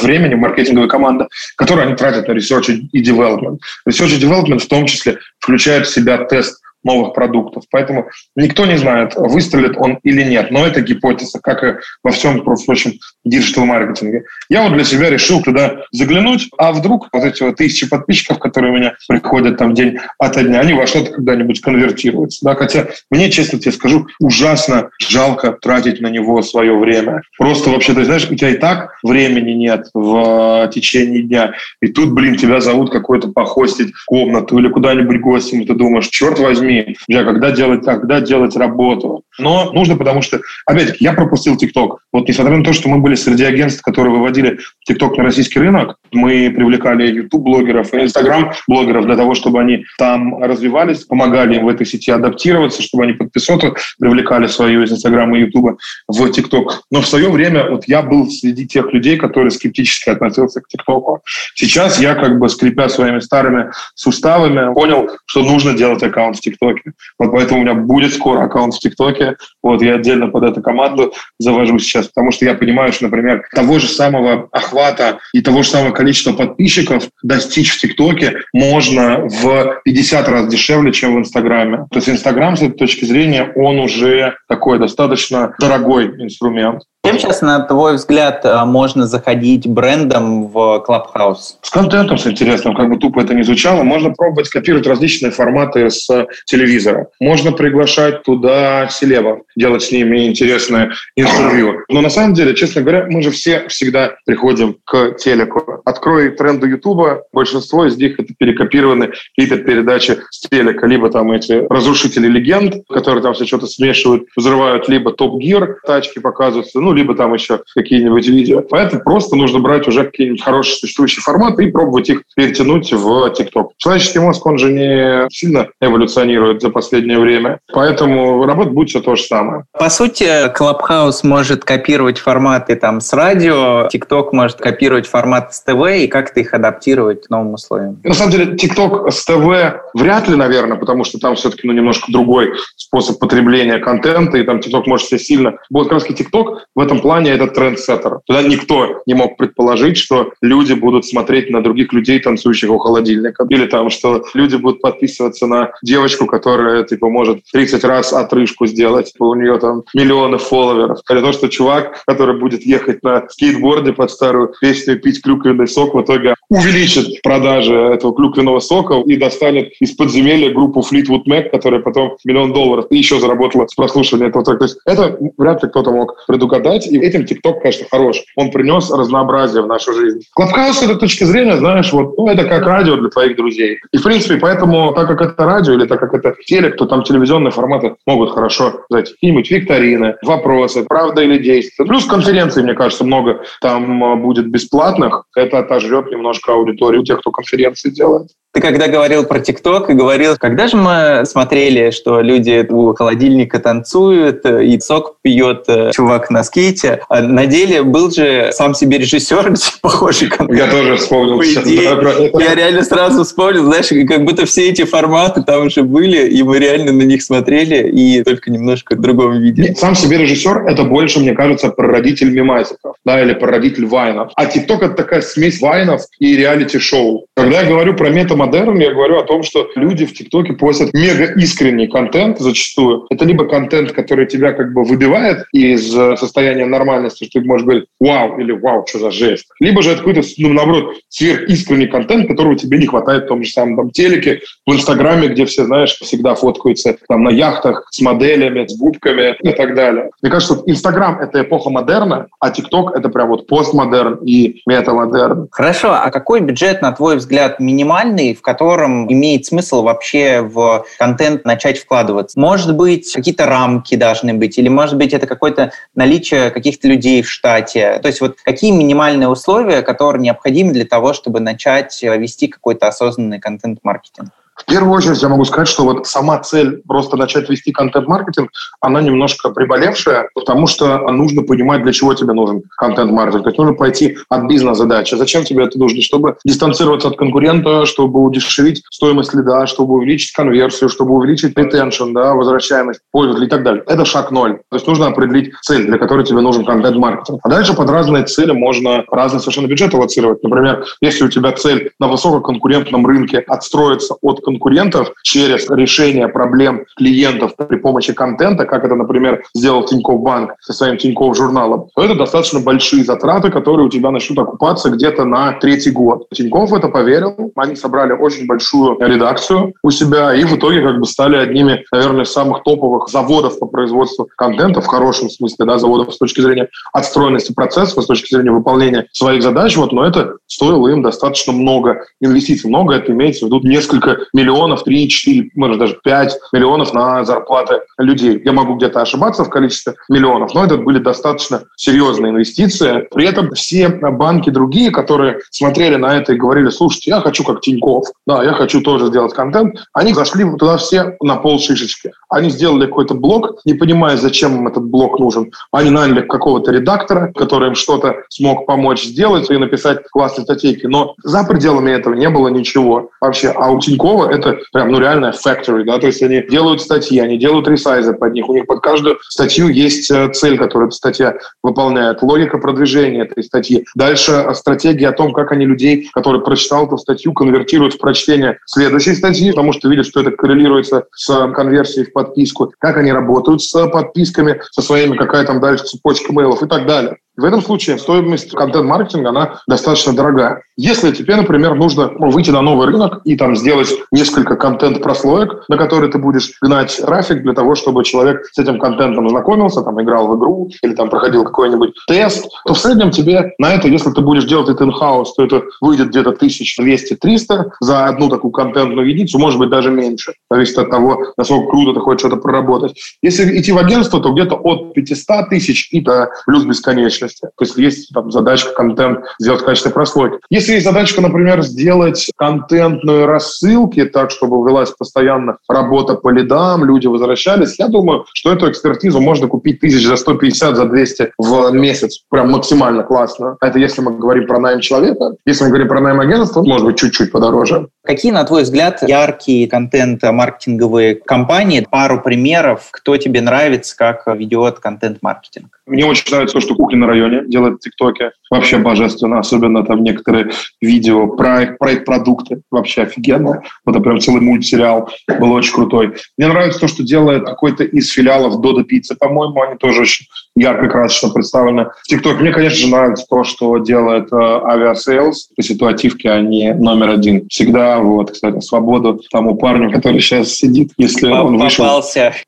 времени, 0.03 0.35
маркетинговой 0.35 0.89
команды, 0.89 1.27
которую 1.57 1.87
они 1.87 1.97
тратят 1.97 2.29
на 2.29 2.33
research 2.33 2.71
и 2.93 3.03
development. 3.03 3.59
Research 3.89 4.17
и 4.17 4.23
development 4.23 4.59
в 4.59 4.69
том 4.69 4.87
числе 4.87 5.19
включает 5.41 5.87
в 5.87 5.95
себя 5.95 6.19
тест 6.19 6.63
новых 6.85 7.15
продуктов. 7.15 7.65
Поэтому 7.71 8.09
никто 8.37 8.67
не 8.67 8.77
знает, 8.77 9.15
выстрелит 9.17 9.77
он 9.77 9.99
или 10.03 10.23
нет. 10.23 10.51
Но 10.51 10.67
это 10.67 10.81
гипотеза, 10.81 11.41
как 11.41 11.65
и 11.65 11.77
во 12.03 12.11
всем, 12.11 12.41
впрочем, 12.41 12.93
диджитал-маркетинге. 13.25 14.25
Я 14.49 14.63
вот 14.63 14.73
для 14.75 14.85
себя 14.85 15.11
решил 15.11 15.43
туда 15.43 15.85
заглянуть, 15.93 16.49
а 16.59 16.73
вдруг 16.73 17.09
вот 17.13 17.25
эти 17.25 17.43
вот 17.43 17.57
тысячи 17.57 17.89
подписчиков, 17.89 18.39
которые 18.39 18.73
у 18.73 18.77
меня 18.77 18.95
приходят 19.09 19.59
там 19.59 19.75
день 19.75 19.99
ото 20.19 20.43
дня, 20.43 20.61
они 20.61 20.73
во 20.73 20.87
что-то 20.87 21.13
когда-нибудь 21.13 21.61
конвертируются. 21.61 22.45
Да? 22.45 22.55
Хотя 22.55 22.89
мне, 23.11 23.31
честно 23.31 23.59
тебе 23.59 23.73
скажу, 23.73 24.07
ужасно 24.21 24.91
жалко 25.01 25.53
тратить 25.53 26.01
на 26.01 26.09
него 26.09 26.43
свое 26.43 26.77
время. 26.77 27.23
Просто 27.39 27.71
вообще, 27.71 27.95
ты 27.95 28.05
знаешь, 28.05 28.29
у 28.31 28.35
тебя 28.35 28.51
и 28.51 28.57
так 28.57 28.99
времени 29.03 29.53
нет 29.53 29.89
в 29.95 30.67
э, 30.67 30.73
течение 30.73 31.23
дня, 31.23 31.55
и 31.81 31.89
тут, 31.89 32.13
блин, 32.13 32.37
тебя 32.37 32.61
зовут 32.61 32.91
какой-то 32.91 33.29
похостить 33.29 33.93
комнату 34.07 34.59
или 34.59 34.69
куда-нибудь 34.69 35.21
гостем, 35.21 35.61
и 35.61 35.67
ты 35.67 35.75
думаешь, 35.75 36.09
черт 36.09 36.39
возьми, 36.39 36.68
я 37.09 37.25
когда 37.25 37.51
делать, 37.51 37.85
когда 37.85 38.21
делать 38.21 38.57
работу? 38.57 39.25
Но 39.39 39.73
нужно, 39.73 39.97
потому 39.97 40.23
что, 40.23 40.41
опять-таки, 40.67 41.05
я 41.05 41.13
пропустил 41.13 41.57
ТикТок. 41.57 42.01
Вот 42.13 42.29
несмотря 42.29 42.57
на 42.57 42.65
то, 42.65 42.73
что 42.73 42.89
мы 42.89 42.99
были 42.99 43.15
среди 43.15 43.45
агентств, 43.45 43.83
которые 43.83 44.15
выводили 44.15 44.59
ТикТок 44.85 45.17
на 45.17 45.25
российский 45.25 45.59
рынок, 45.59 45.97
мы 46.13 46.51
привлекали 46.51 47.11
YouTube-блогеров 47.11 47.93
Instagram-блогеров 47.93 49.07
для 49.07 49.17
того, 49.17 49.35
чтобы 49.35 49.61
они 49.61 49.85
там 49.99 50.43
развивались, 50.43 51.05
помогали 51.05 51.57
им 51.57 51.65
в 51.65 51.69
этой 51.69 51.87
сети 51.87 52.11
адаптироваться, 52.11 52.83
чтобы 52.83 53.05
они 53.05 53.13
подписоты 53.13 53.75
привлекали 53.99 54.47
свою 54.47 54.83
из 54.83 54.93
Instagram 54.93 55.37
и 55.37 55.41
YouTube 55.41 55.79
в 56.07 56.31
ТикТок. 56.31 56.83
Но 56.91 57.01
в 57.01 57.07
свое 57.07 57.31
время 57.31 57.71
вот 57.71 57.85
я 57.87 58.03
был 58.03 58.29
среди 58.29 58.67
тех 58.67 58.93
людей, 58.93 59.17
которые 59.17 59.51
скептически 59.51 60.11
относился 60.11 60.61
к 60.61 60.69
ТикТоку. 60.69 61.23
Сейчас 61.55 62.01
я 62.01 62.15
как 62.15 62.39
бы, 62.39 62.49
скрипя 62.49 62.89
своими 62.89 63.21
старыми 63.21 63.71
суставами, 63.95 64.73
понял, 64.75 65.11
что 65.27 65.43
нужно 65.43 65.75
делать 65.75 66.03
аккаунт 66.03 66.37
в 66.37 66.41
ТикТоке. 66.41 66.93
Вот 67.19 67.33
поэтому 67.33 67.61
у 67.61 67.63
меня 67.63 67.75
будет 67.75 68.13
скоро 68.15 68.45
аккаунт 68.45 68.75
в 68.75 68.79
ТикТоке. 68.79 69.37
Вот 69.63 69.83
я 69.83 69.95
отдельно 69.95 70.29
под 70.29 70.45
эту 70.45 70.63
команду 70.63 71.13
завожу 71.39 71.79
сейчас, 71.79 72.09
потому 72.09 72.31
что 72.31 72.45
я 72.45 72.55
понимаю, 72.55 72.93
что, 72.93 73.05
например, 73.05 73.45
того 73.55 73.79
же 73.79 73.89
самого 73.89 74.49
охвата 74.53 75.19
и 75.33 75.41
того 75.41 75.63
же 75.63 75.71
самого 75.71 75.93
количества 75.99 76.33
подписчиков 76.33 77.09
достичь 77.25 77.73
в 77.73 77.81
ТикТоке 77.81 78.43
можно 78.53 79.27
в 79.27 79.81
50 79.85 80.29
раз 80.29 80.47
дешевле, 80.47 80.93
чем 80.93 81.17
в 81.17 81.19
Инстаграме. 81.19 81.87
То 81.91 81.97
есть 81.97 82.09
Инстаграм, 82.09 82.57
с 82.57 82.63
этой 82.63 82.79
точки 82.79 83.05
зрения, 83.05 83.51
он 83.57 83.81
уже 83.81 84.37
такой 84.49 84.79
достаточно 84.79 85.57
дорогой 85.59 86.07
инструмент. 86.23 86.83
Чем 87.09 87.19
сейчас, 87.19 87.41
на 87.41 87.61
твой 87.61 87.95
взгляд, 87.95 88.45
э, 88.45 88.65
можно 88.67 89.07
заходить 89.07 89.67
брендом 89.67 90.49
в 90.49 90.85
Clubhouse? 90.87 91.57
С 91.63 91.71
контентом, 91.71 92.19
с 92.19 92.27
интересным, 92.27 92.75
как 92.75 92.91
бы 92.91 92.99
тупо 92.99 93.21
это 93.21 93.33
не 93.33 93.43
звучало, 93.43 93.83
можно 93.83 94.11
пробовать 94.11 94.51
копировать 94.51 94.87
различные 94.87 95.31
форматы 95.31 95.89
с 95.89 96.07
телевизора. 96.45 97.09
Можно 97.19 97.53
приглашать 97.53 98.25
туда 98.25 98.89
селебов, 98.89 99.41
делать 99.57 99.85
с 99.85 99.91
ними 99.91 100.27
интересное 100.27 100.93
интервью. 101.17 101.77
Но 101.89 102.03
на 102.03 102.11
самом 102.11 102.35
деле, 102.35 102.55
честно 102.55 102.83
говоря, 102.83 103.07
мы 103.09 103.23
же 103.23 103.31
все 103.31 103.67
всегда 103.69 104.17
приходим 104.27 104.77
к 104.85 105.13
телеку. 105.13 105.81
Открой 105.87 106.33
тренды 106.33 106.69
Ютуба, 106.69 107.23
большинство 107.33 107.87
из 107.87 107.97
них 107.97 108.21
это 108.21 108.35
перекопированы 108.39 109.13
какие-то 109.35 109.65
передачи 109.65 110.19
с 110.31 110.47
телека, 110.47 110.87
либо 110.87 111.09
там 111.09 111.33
эти 111.33 111.67
разрушители 111.71 112.27
легенд, 112.27 112.75
которые 112.91 113.23
там 113.23 113.33
все 113.33 113.47
что-то 113.47 113.67
смешивают, 113.67 114.25
взрывают, 114.37 114.91
либо 114.91 115.13
топ-гир, 115.13 115.79
тачки 115.87 116.19
показываются, 116.19 116.81
ну, 116.81 116.98
либо 116.99 117.15
там 117.15 117.35
еще 117.35 117.61
какие-нибудь 117.75 118.27
видео. 118.29 118.63
Поэтому 118.69 119.03
просто 119.03 119.37
нужно 119.37 119.61
брать 119.61 119.87
уже 119.89 120.05
какие-нибудь 120.05 120.43
хорошие 120.43 120.77
существующие 120.77 121.23
форматы 121.23 121.65
и 121.65 121.71
пробовать 121.71 122.11
их 122.11 122.23
перетянуть 122.35 122.93
в 122.93 123.31
ТикТок. 123.31 123.73
Человеческий 123.77 124.19
мозг, 124.19 124.45
он 124.47 124.59
же 124.59 124.73
не 124.73 125.29
сильно 125.31 125.69
эволюционирует 125.81 126.61
за 126.61 126.71
последнее 126.71 127.19
время, 127.19 127.61
поэтому 127.73 128.45
работать 128.45 128.73
будет 128.73 128.91
все 128.91 129.01
то 129.01 129.15
же 129.15 129.23
самое. 129.23 129.65
По 129.73 129.89
сути, 129.89 130.25
Clubhouse 130.57 131.21
может 131.23 131.65
копировать 131.65 132.19
форматы 132.19 132.77
там 132.77 133.01
с 133.01 133.13
радио, 133.13 133.89
ТикТок 133.91 134.33
может 134.33 134.59
копировать 134.59 135.07
форматы 135.07 135.55
с 135.55 135.61
ТВ 135.63 135.87
и 135.97 136.07
как-то 136.09 136.41
их 136.41 136.55
адаптировать 136.55 137.27
к 137.27 137.31
новым 137.31 137.55
условиям. 137.55 138.01
На 138.03 138.15
самом 138.15 138.33
деле, 138.33 138.57
ТикТок 138.57 139.13
с 139.13 139.25
ТВ 139.25 139.81
вряд 139.95 140.29
ли, 140.29 140.37
наверное, 140.37 140.77
потому 140.77 141.05
что 141.05 141.19
там 141.19 141.37
все-таки 141.37 141.67
ну, 141.67 141.73
немножко 141.73 142.11
другой 142.11 142.53
способ 142.77 143.19
потребления 143.19 143.79
контента, 143.79 144.39
и 144.39 144.43
там 144.43 144.61
ТикТок 144.61 144.87
может 144.87 145.07
себе 145.09 145.19
сильно... 145.19 145.59
Вот 145.71 145.85
как 145.85 145.93
раз 145.93 146.05
ТикТок 146.05 146.67
в 146.75 146.81
этом 146.89 147.01
плане 147.01 147.31
это 147.31 147.47
трендсеттер. 147.47 148.21
Туда 148.27 148.43
никто 148.43 149.03
не 149.07 149.15
мог 149.15 149.37
предположить, 149.37 149.97
что 149.97 150.33
люди 150.41 150.73
будут 150.73 151.05
смотреть 151.05 151.51
на 151.51 151.63
других 151.63 151.93
людей, 151.93 152.19
танцующих 152.19 152.71
у 152.71 152.79
холодильника. 152.79 153.47
Или 153.49 153.67
там, 153.67 153.91
что 153.91 154.25
люди 154.35 154.57
будут 154.57 154.81
подписываться 154.81 155.47
на 155.47 155.73
девочку, 155.83 156.27
которая, 156.27 156.85
типа, 156.85 157.09
может 157.09 157.45
30 157.53 157.85
раз 157.85 158.13
отрыжку 158.13 158.67
сделать. 158.67 159.13
У 159.19 159.35
нее 159.35 159.59
там 159.59 159.83
миллионы 159.95 160.39
фолловеров. 160.39 161.01
Или 161.11 161.21
то, 161.21 161.33
что 161.33 161.49
чувак, 161.49 162.03
который 162.07 162.39
будет 162.39 162.63
ехать 162.63 163.03
на 163.03 163.29
скейтборде 163.29 163.93
под 163.93 164.11
старую 164.11 164.53
песню 164.61 164.99
«Пить 164.99 165.23
клюквенный 165.23 165.69
сок», 165.69 165.95
в 165.95 166.03
итоге 166.03 166.35
увеличит 166.49 167.21
продажи 167.23 167.75
этого 167.75 168.15
клюквенного 168.15 168.61
сока 168.61 169.03
и 169.07 169.17
достанет 169.17 169.73
из 169.81 169.93
подземелья 169.93 170.53
группу 170.53 170.81
Fleetwood 170.81 171.25
Mac, 171.27 171.51
которая 171.51 171.81
потом 171.81 172.17
миллион 172.25 172.53
долларов 172.53 172.87
еще 172.91 173.21
заработала 173.21 173.67
с 173.67 173.75
прослушивания 173.75 174.29
этого 174.29 174.45
трека. 174.45 174.59
То 174.59 174.65
есть 174.65 174.79
это 174.87 175.19
вряд 175.37 175.63
ли 175.63 175.69
кто-то 175.69 175.91
мог 175.91 176.25
предугадать 176.27 176.68
дать. 176.69 176.87
И 176.87 176.99
этим 176.99 177.25
ТикТок, 177.25 177.63
конечно, 177.63 177.87
хорош. 177.91 178.23
Он 178.37 178.51
принес 178.51 178.91
разнообразие 178.91 179.63
в 179.63 179.67
нашу 179.67 179.93
жизнь. 179.93 180.21
Клабхаус 180.35 180.79
с 180.79 180.83
этой 180.83 180.97
точки 180.97 181.25
зрения, 181.25 181.57
знаешь, 181.57 181.93
вот, 181.93 182.17
ну, 182.17 182.29
это 182.29 182.45
как 182.45 182.67
радио 182.67 182.97
для 182.97 183.09
твоих 183.09 183.37
друзей. 183.37 183.79
И, 183.93 183.99
в 183.99 184.03
принципе, 184.03 184.37
поэтому, 184.37 184.93
так 184.95 185.09
как 185.09 185.21
это 185.21 185.45
радио 185.45 185.75
или 185.75 185.87
так 185.87 186.01
как 186.01 186.15
это 186.15 186.35
телек, 186.45 186.77
то 186.77 186.87
там 186.87 187.03
телевизионные 187.03 187.51
форматы 187.51 187.97
могут 188.07 188.33
хорошо, 188.33 188.85
знаете, 188.89 189.13
какие-нибудь 189.13 189.51
викторины, 189.51 190.17
вопросы, 190.23 190.85
правда 190.85 191.23
или 191.23 191.39
действие. 191.39 191.87
Плюс 191.87 192.05
конференции, 192.05 192.63
мне 192.63 192.75
кажется, 192.75 193.05
много 193.05 193.43
там 193.61 194.05
а, 194.05 194.17
будет 194.17 194.49
бесплатных. 194.49 195.25
Это 195.35 195.59
отожрет 195.59 196.11
немножко 196.11 196.53
аудиторию 196.53 197.05
тех, 197.05 197.21
кто 197.21 197.31
конференции 197.31 197.91
делает. 197.91 198.29
Ты 198.59 198.63
когда 198.63 198.89
говорил 198.89 199.23
про 199.23 199.39
ТикТок 199.39 199.89
и 199.89 199.93
говорил, 199.93 200.37
когда 200.37 200.67
же 200.67 200.77
мы 200.77 201.23
смотрели, 201.27 201.93
что 201.93 202.21
люди 202.21 202.67
у 202.69 202.93
холодильника 202.93 203.61
танцуют 203.61 204.45
и 204.45 204.81
сок 204.81 205.15
пьет 205.23 205.67
э, 205.69 205.93
чувак 205.95 206.29
на 206.29 206.43
скейте, 206.43 207.03
а 207.09 207.21
на 207.21 207.47
деле 207.47 207.85
был 207.85 208.11
же 208.11 208.51
сам 208.51 208.75
себе 208.75 208.99
режиссер, 208.99 209.55
похожий 209.81 210.29
контент. 210.29 210.59
Я 210.59 210.67
тоже 210.69 210.97
вспомнил. 210.97 211.41
Я 211.41 212.57
реально 212.57 212.83
сразу 212.83 213.23
вспомнил, 213.23 213.63
знаешь, 213.63 213.91
как 214.09 214.25
будто 214.25 214.45
все 214.45 214.71
эти 214.71 214.85
форматы 214.85 215.45
там 215.45 215.67
уже 215.69 215.85
были, 215.85 216.27
и 216.27 216.43
мы 216.43 216.59
реально 216.59 216.91
на 216.91 217.03
них 217.03 217.23
смотрели, 217.23 217.89
и 217.89 218.25
только 218.25 218.51
немножко 218.51 218.97
в 218.97 219.01
другом 219.01 219.41
виде. 219.41 219.73
Сам 219.77 219.95
себе 219.95 220.19
режиссер— 220.19 220.65
это 220.67 220.83
больше, 220.83 221.21
мне 221.21 221.33
кажется, 221.33 221.69
прародитель 221.69 222.33
мемасиков, 222.33 222.97
да, 223.05 223.23
или 223.23 223.35
прародитель 223.35 223.87
вайнов. 223.87 224.33
А 224.35 224.47
ТикТок— 224.47 224.83
это 224.83 224.95
такая 224.95 225.21
смесь 225.21 225.61
вайнов 225.61 226.03
и 226.19 226.37
реалити-шоу. 226.37 227.27
Когда 227.37 227.61
я 227.61 227.69
говорю 227.69 227.95
про 227.95 228.11
мета 228.11 228.35
модерн, 228.49 228.79
я 228.79 228.93
говорю 228.93 229.19
о 229.19 229.25
том, 229.25 229.43
что 229.43 229.69
люди 229.75 230.07
в 230.07 230.15
ТикТоке 230.15 230.55
постят 230.55 230.93
мега 230.95 231.33
искренний 231.37 231.87
контент 231.87 232.39
зачастую. 232.39 233.07
Это 233.11 233.25
либо 233.25 233.47
контент, 233.47 233.93
который 233.93 234.27
тебя 234.27 234.53
как 234.53 234.73
бы 234.73 234.85
выбивает 234.85 235.45
из 235.53 235.95
э, 235.95 236.17
состояния 236.17 236.65
нормальности, 236.65 237.25
что 237.25 237.41
ты 237.41 237.47
можешь 237.47 237.65
говорить 237.65 237.85
«Вау!» 238.01 238.39
или 238.39 238.53
«Вау, 238.53 238.87
что 238.87 238.99
за 238.99 239.11
жесть!» 239.11 239.47
Либо 239.61 239.83
же 239.83 239.91
это 239.91 239.99
какой-то, 239.99 240.23
ну, 240.39 240.53
наоборот, 240.53 240.97
сверхискренний 241.09 241.89
контент, 241.89 242.29
которого 242.29 242.57
тебе 242.57 242.79
не 242.79 242.87
хватает 242.87 243.25
в 243.25 243.29
том 243.29 243.43
же 243.43 243.51
самом 243.51 243.77
там, 243.77 243.91
телеке, 243.91 244.41
в 244.67 244.73
Инстаграме, 244.73 245.29
где 245.29 245.45
все, 245.45 245.65
знаешь, 245.65 245.99
всегда 245.99 246.35
фоткаются 246.35 246.97
там 247.09 247.25
на 247.25 247.31
яхтах 247.31 247.87
с 247.91 248.01
моделями, 248.01 248.67
с 248.67 248.77
губками 248.77 249.37
и 249.43 249.53
так 249.53 249.75
далее. 249.75 250.11
Мне 250.23 250.31
кажется, 250.31 250.55
что 250.55 250.63
Инстаграм— 250.67 251.19
это 251.21 251.43
эпоха 251.43 251.71
модерна, 251.71 252.29
а 252.41 252.51
ТикТок— 252.51 252.93
это 252.97 253.09
прям 253.09 253.29
вот 253.29 253.47
постмодерн 253.47 254.21
и 254.25 254.63
метамодерн. 254.67 255.49
Хорошо, 255.51 255.93
а 255.93 256.11
какой 256.11 256.41
бюджет, 256.41 256.83
на 256.83 256.93
твой 256.93 257.17
взгляд, 257.17 257.61
минимальный, 257.61 258.28
в 258.35 258.43
котором 258.43 259.11
имеет 259.13 259.47
смысл 259.47 259.83
вообще 259.83 260.41
в 260.41 260.85
контент 260.99 261.45
начать 261.45 261.79
вкладываться? 261.79 262.39
Может 262.39 262.77
быть, 262.77 263.13
какие-то 263.13 263.47
рамки 263.47 263.95
должны 263.95 264.35
быть, 264.35 264.59
или, 264.59 264.69
может 264.69 264.97
быть, 264.97 265.13
это 265.13 265.27
какое-то 265.27 265.73
наличие 265.95 266.51
каких-то 266.51 266.89
людей 266.89 267.23
в 267.23 267.31
штате? 267.31 267.99
То 268.01 268.09
есть 268.09 268.21
вот 268.21 268.37
какие 268.43 268.71
минимальные 268.71 269.29
условия, 269.29 269.83
которые 269.83 270.23
необходимы 270.23 270.73
для 270.73 270.85
того, 270.85 271.13
чтобы 271.13 271.41
начать 271.41 271.99
вести 272.03 272.49
какой-то 272.49 272.89
осознанный 272.89 273.41
контент-маркетинг? 273.41 274.31
В 274.59 274.65
первую 274.65 274.93
очередь 274.93 275.23
я 275.23 275.29
могу 275.29 275.45
сказать, 275.45 275.69
что 275.69 275.85
вот 275.85 276.07
сама 276.07 276.39
цель 276.39 276.83
просто 276.87 277.17
начать 277.17 277.49
вести 277.49 277.73
контент-маркетинг, 277.73 278.51
она 278.81 279.01
немножко 279.01 279.51
приболевшая, 279.51 280.29
потому 280.35 280.67
что 280.67 280.99
нужно 281.11 281.43
понимать, 281.43 281.83
для 281.83 281.93
чего 281.93 282.15
тебе 282.15 282.33
нужен 282.33 282.63
контент-маркетинг. 282.77 283.45
То 283.45 283.49
есть 283.51 283.59
нужно 283.59 283.75
пойти 283.75 284.19
от 284.29 284.45
бизнес-задачи. 284.49 285.15
Зачем 285.15 285.45
тебе 285.45 285.65
это 285.65 285.79
нужно? 285.79 286.03
Чтобы 286.03 286.37
дистанцироваться 286.45 287.09
от 287.09 287.17
конкурента, 287.17 287.87
чтобы 287.87 288.23
удешевить 288.23 288.83
стоимость 288.91 289.33
лида, 289.35 289.67
чтобы 289.67 289.95
увеличить 289.95 290.33
конверсию, 290.33 290.91
чтобы 290.91 291.15
увеличить 291.15 291.57
ретеншн, 291.57 292.13
да, 292.13 292.35
возвращаемость 292.35 293.01
пользователей 293.11 293.47
и 293.47 293.51
так 293.51 293.63
далее. 293.63 293.83
Это 293.87 294.05
шаг 294.05 294.31
ноль. 294.31 294.59
То 294.71 294.77
есть 294.77 294.87
нужно 294.87 295.07
определить 295.07 295.53
цель, 295.63 295.87
для 295.87 295.99
которой 295.99 296.25
тебе 296.25 296.41
нужен 296.41 296.65
контент-маркетинг. 296.65 297.41
А 297.43 297.49
дальше 297.49 297.75
под 297.75 297.89
разные 297.91 298.25
цели 298.25 298.53
можно 298.53 299.05
разный 299.11 299.41
совершенно 299.41 299.67
бюджет 299.67 299.95
аллоцировать. 299.95 300.43
Например, 300.43 300.85
если 301.01 301.25
у 301.25 301.29
тебя 301.29 301.53
цель 301.53 301.93
на 301.99 302.09
высококонкурентном 302.09 303.07
рынке 303.07 303.39
отстроиться 303.39 304.17
от 304.21 304.41
конкурентов 304.49 305.13
через 305.23 305.69
решение 305.69 306.29
проблем 306.29 306.85
клиентов 306.97 307.53
при 307.57 307.77
помощи 307.77 308.13
контента, 308.15 308.65
как 308.65 308.85
это, 308.85 308.95
например, 308.95 309.43
сделал 309.55 309.85
Тинькофф 309.85 310.21
Банк 310.21 310.55
со 310.61 310.73
своим 310.73 310.97
Тинькофф 310.97 311.37
журналом, 311.37 311.89
то 311.95 312.03
это 312.03 312.15
достаточно 312.15 312.61
большие 312.61 313.05
затраты, 313.05 313.51
которые 313.51 313.87
у 313.87 313.91
тебя 313.91 314.11
начнут 314.11 314.39
окупаться 314.39 314.91
где-то 314.91 315.25
на 315.25 315.53
третий 315.53 315.91
год. 315.91 316.29
Тинькофф 316.35 316.73
это 316.73 316.89
поверил, 316.89 317.53
они 317.57 317.77
собрали 317.77 318.13
очень 318.13 318.47
большую 318.47 318.99
редакцию 319.01 319.75
у 319.83 319.91
себя 319.91 320.35
и 320.35 320.45
в 320.45 320.57
итоге 320.57 320.81
как 320.81 320.99
бы 320.99 321.07
стали 321.07 321.37
одними, 321.37 321.85
наверное, 321.93 322.25
самых 322.25 322.63
топовых 322.63 323.09
заводов 323.09 323.59
по 323.59 323.67
производству 323.67 324.29
контента, 324.37 324.81
в 324.81 324.87
хорошем 324.87 325.29
смысле, 325.29 325.67
да, 325.67 325.79
заводов 325.79 326.15
с 326.15 326.19
точки 326.19 326.41
зрения 326.41 326.69
отстроенности 326.93 327.53
процесса, 327.53 328.01
с 328.01 328.07
точки 328.07 328.35
зрения 328.35 328.53
выполнения 328.53 329.07
своих 329.13 329.43
задач, 329.43 329.77
вот, 329.77 329.93
но 329.93 330.05
это 330.05 330.37
стоило 330.47 330.89
им 330.89 331.03
достаточно 331.03 331.53
много 331.53 332.05
инвестиций. 332.21 332.71
Много 332.71 332.95
это 332.95 333.13
имеется 333.13 333.45
в 333.45 333.49
виду 333.49 333.61
несколько 333.63 334.19
миллионов, 334.39 334.85
3, 334.85 335.09
4, 335.09 335.51
может 335.55 335.79
даже 335.79 335.99
5 336.03 336.39
миллионов 336.53 336.95
на 336.95 337.25
зарплаты 337.25 337.81
людей. 337.99 338.41
Я 338.45 338.53
могу 338.53 338.75
где-то 338.75 339.03
ошибаться 339.03 339.45
в 339.45 339.51
количестве 339.51 339.95
миллионов, 340.09 340.55
но 340.55 340.65
это 340.65 340.77
были 340.77 340.99
достаточно 340.99 341.65
серьезные 341.77 342.31
инвестиции. 342.31 343.07
При 343.13 343.27
этом 343.27 343.51
все 343.53 343.89
банки 343.89 344.51
другие, 344.51 344.91
которые 344.91 345.41
смотрели 345.51 345.97
на 345.97 346.17
это 346.17 346.33
и 346.33 346.37
говорили, 346.37 346.71
слушайте, 346.71 347.11
я 347.11 347.21
хочу 347.21 347.45
как 347.45 347.61
Тиньков, 347.61 348.07
да, 348.27 348.45
я 348.45 348.53
хочу 348.53 348.81
тоже 348.81 349.07
сделать 349.07 349.35
контент, 349.35 349.77
они 349.93 350.15
зашли 350.15 350.45
туда 350.45 350.77
все 350.77 351.17
на 351.21 351.37
пол 351.37 351.59
шишечки. 351.59 352.13
Они 352.29 352.51
сделали 352.51 352.87
какой-то 352.87 353.15
блог, 353.15 353.61
не 353.65 353.75
понимая, 353.75 354.17
зачем 354.17 354.57
им 354.57 354.69
этот 354.69 354.85
блог 354.85 355.19
нужен. 355.19 355.51
Они 355.73 355.91
наняли 355.91 356.21
какого-то 356.21 356.71
редактора, 356.71 357.33
который 357.35 357.69
им 357.69 357.75
что-то 357.75 358.17
смог 358.29 358.67
помочь 358.67 359.05
сделать 359.05 359.51
и 359.51 359.57
написать 359.57 360.05
классные 360.11 360.45
статейки. 360.45 360.87
Но 360.87 361.15
за 361.23 361.45
пределами 361.45 361.91
этого 361.91 362.15
не 362.15 362.29
было 362.29 362.49
ничего 362.49 363.11
вообще. 363.21 363.49
А 363.49 363.71
у 363.71 363.81
Тинькова 363.81 364.28
это 364.31 364.59
прям, 364.73 364.91
ну, 364.91 365.01
реальная 365.01 365.33
factory, 365.33 365.85
да, 365.85 365.99
то 365.99 366.07
есть 366.07 366.23
они 366.23 366.43
делают 366.43 366.81
статьи, 366.81 367.19
они 367.19 367.39
делают 367.39 367.69
ресайзы 367.69 368.13
под 368.13 368.33
них, 368.33 368.49
у 368.49 368.55
них 368.55 368.67
под 368.67 368.81
каждую 368.81 369.19
статью 369.29 369.69
есть 369.69 370.11
э, 370.11 370.29
цель, 370.33 370.59
которую 370.59 370.89
эта 370.89 370.97
статья 370.97 371.37
выполняет, 371.63 372.23
логика 372.23 372.59
продвижения 372.59 373.23
этой 373.25 373.43
статьи. 373.43 373.85
Дальше 373.95 374.47
стратегия 374.55 375.09
о 375.09 375.13
том, 375.13 375.33
как 375.33 375.53
они 375.53 375.67
людей, 375.67 376.09
которые 376.13 376.43
прочитал 376.43 376.87
эту 376.87 376.99
статью, 376.99 377.33
конвертируют 377.33 377.95
в 377.95 377.99
прочтение 377.99 378.59
следующей 378.67 379.15
статьи, 379.15 379.51
потому 379.51 379.73
что 379.73 379.89
видят, 379.89 380.07
что 380.07 380.21
это 380.21 380.31
коррелируется 380.31 381.05
с 381.15 381.53
конверсией 381.53 382.07
в 382.07 382.13
подписку, 382.13 382.73
как 382.79 382.97
они 382.97 383.13
работают 383.13 383.63
с 383.63 383.87
подписками, 383.89 384.61
со 384.71 384.83
своими, 384.83 385.17
какая 385.17 385.45
там 385.45 385.61
дальше 385.61 385.85
цепочка 385.85 386.33
мейлов 386.33 386.63
и 386.63 386.67
так 386.67 386.87
далее. 386.87 387.19
В 387.39 387.45
этом 387.45 387.63
случае 387.63 387.99
стоимость 387.99 388.51
контент-маркетинга, 388.51 389.29
она 389.29 389.61
достаточно 389.69 390.13
дорогая. 390.13 390.65
Если 390.77 391.13
тебе, 391.13 391.37
например, 391.37 391.77
нужно 391.77 392.11
выйти 392.19 392.51
на 392.51 392.63
новый 392.63 392.89
рынок 392.89 393.21
и 393.25 393.37
там 393.37 393.55
сделать 393.55 393.91
несколько 394.11 394.57
контент-прослоек, 394.57 395.65
на 395.69 395.77
которые 395.77 396.11
ты 396.11 396.19
будешь 396.19 396.55
гнать 396.61 396.97
трафик 396.97 397.43
для 397.43 397.53
того, 397.53 397.77
чтобы 397.77 398.03
человек 398.03 398.45
с 398.53 398.59
этим 398.59 398.81
контентом 398.81 399.29
знакомился, 399.29 399.83
там 399.83 400.03
играл 400.03 400.27
в 400.27 400.37
игру 400.37 400.69
или 400.83 400.95
там 400.95 401.11
проходил 401.11 401.45
какой-нибудь 401.45 401.95
тест, 402.09 402.49
то 402.67 402.75
в 402.75 402.79
среднем 402.79 403.13
тебе 403.13 403.53
на 403.59 403.73
это, 403.73 403.87
если 403.87 404.11
ты 404.11 404.21
будешь 404.21 404.45
делать 404.45 404.69
это 404.69 404.83
in-house, 404.83 405.29
то 405.37 405.45
это 405.45 405.63
выйдет 405.81 406.09
где-то 406.09 406.31
1200-300 406.31 407.71
за 407.79 408.07
одну 408.07 408.29
такую 408.29 408.51
контентную 408.51 409.09
единицу, 409.09 409.39
может 409.39 409.61
быть, 409.61 409.71
даже 409.71 409.93
меньше. 409.93 410.33
Зависит 410.51 410.77
от 410.79 410.91
того, 410.91 411.35
насколько 411.37 411.71
круто 411.71 411.95
ты 411.95 412.01
хочешь 412.01 412.21
что-то 412.21 412.37
проработать. 412.37 412.99
Если 413.23 413.61
идти 413.61 413.71
в 413.71 413.79
агентство, 413.79 414.21
то 414.21 414.33
где-то 414.33 414.57
от 414.57 414.93
500 414.95 415.51
тысяч 415.51 415.89
и 415.93 416.01
до 416.01 416.31
плюс 416.45 416.65
бесконечно 416.65 417.28
мощности. 417.29 417.47
То 417.57 417.65
есть 417.65 417.77
есть 417.77 418.13
там 418.13 418.31
задачка 418.31 418.73
контент 418.73 419.21
сделать 419.39 419.63
в 419.63 419.65
качестве 419.65 419.91
прослойки. 419.91 420.39
Если 420.51 420.73
есть 420.75 420.87
задачка, 420.87 421.21
например, 421.21 421.63
сделать 421.63 422.31
контентную 422.37 423.27
рассылки 423.27 424.05
так, 424.05 424.31
чтобы 424.31 424.57
велась 424.69 424.91
постоянно 424.91 425.59
работа 425.69 426.15
по 426.15 426.31
лидам, 426.31 426.85
люди 426.85 427.07
возвращались, 427.07 427.79
я 427.79 427.89
думаю, 427.89 428.25
что 428.33 428.53
эту 428.53 428.71
экспертизу 428.71 429.21
можно 429.21 429.49
купить 429.49 429.81
тысяч 429.81 430.07
за 430.07 430.17
150, 430.17 430.77
за 430.77 430.85
200 430.87 431.33
в 431.39 431.71
месяц. 431.73 432.23
Прям 432.31 432.51
максимально 432.51 433.03
классно. 433.03 433.57
Это 433.61 433.79
если 433.79 434.01
мы 434.01 434.17
говорим 434.17 434.47
про 434.47 434.59
найм 434.59 434.81
человека. 434.81 435.33
Если 435.47 435.65
мы 435.65 435.71
говорим 435.71 435.89
про 435.89 436.01
найм 436.01 436.21
агентства, 436.21 436.63
может 436.63 436.87
быть, 436.87 436.99
чуть-чуть 436.99 437.33
подороже. 437.33 437.89
Какие, 438.05 438.33
на 438.33 438.45
твой 438.45 438.63
взгляд, 438.63 439.03
яркие 439.07 439.69
контент-маркетинговые 439.69 441.17
компании? 441.17 441.87
Пару 441.91 442.23
примеров, 442.23 442.89
кто 442.91 443.17
тебе 443.17 443.41
нравится, 443.41 443.97
как 443.97 444.27
ведет 444.27 444.79
контент-маркетинг? 444.79 445.79
Мне 445.87 446.05
очень 446.05 446.31
нравится 446.31 446.55
то, 446.55 446.61
что 446.61 446.75
кухня 446.75 446.99
на 446.99 447.07
районе 447.21 447.49
делает 447.49 447.77
в 447.77 447.81
ТикТоке. 447.81 448.33
Вообще 448.51 448.79
божественно. 448.79 449.39
Особенно 449.39 449.85
там 449.85 450.03
некоторые 450.03 450.51
видео 450.81 451.29
про, 451.29 451.77
про 451.79 451.93
их 451.93 452.05
продукты. 452.05 452.63
Вообще 452.71 453.03
офигенно. 453.03 453.63
Вот, 453.85 454.03
прям 454.03 454.21
целый 454.21 454.41
мультсериал 454.41 455.11
был 455.39 455.53
очень 455.53 455.75
крутой. 455.75 456.15
Мне 456.37 456.49
нравится 456.49 456.81
то, 456.81 456.89
что 456.89 457.03
делает 457.03 457.45
какой-то 457.45 457.85
из 457.85 458.11
филиалов 458.11 458.61
Додо 458.61 458.85
Пиццы. 458.85 459.17
По-моему, 459.17 459.63
они 459.63 459.77
тоже 459.77 460.03
очень 460.03 460.27
ярко, 460.59 460.89
красочно 460.89 461.31
представлены 461.31 461.87
в 462.03 462.09
ТикТоке. 462.09 462.41
Мне, 462.41 462.53
конечно 462.53 462.79
же, 462.79 462.89
нравится 462.89 463.25
то, 463.29 463.45
что 463.45 463.79
делает 463.79 464.33
э, 464.33 464.37
авиасейлс. 464.37 465.51
По 465.57 465.63
ситуативке 465.63 466.31
они 466.31 466.73
номер 466.73 467.11
один. 467.11 467.49
Всегда, 467.49 468.01
вот, 468.01 468.33
кстати, 468.33 468.61
свободу 468.61 469.21
тому 469.31 469.57
парню, 469.57 469.91
который 469.91 470.21
сейчас 470.21 470.49
сидит. 470.51 470.93
Если 470.97 471.29
он 471.29 471.59
вышел... 471.59 471.85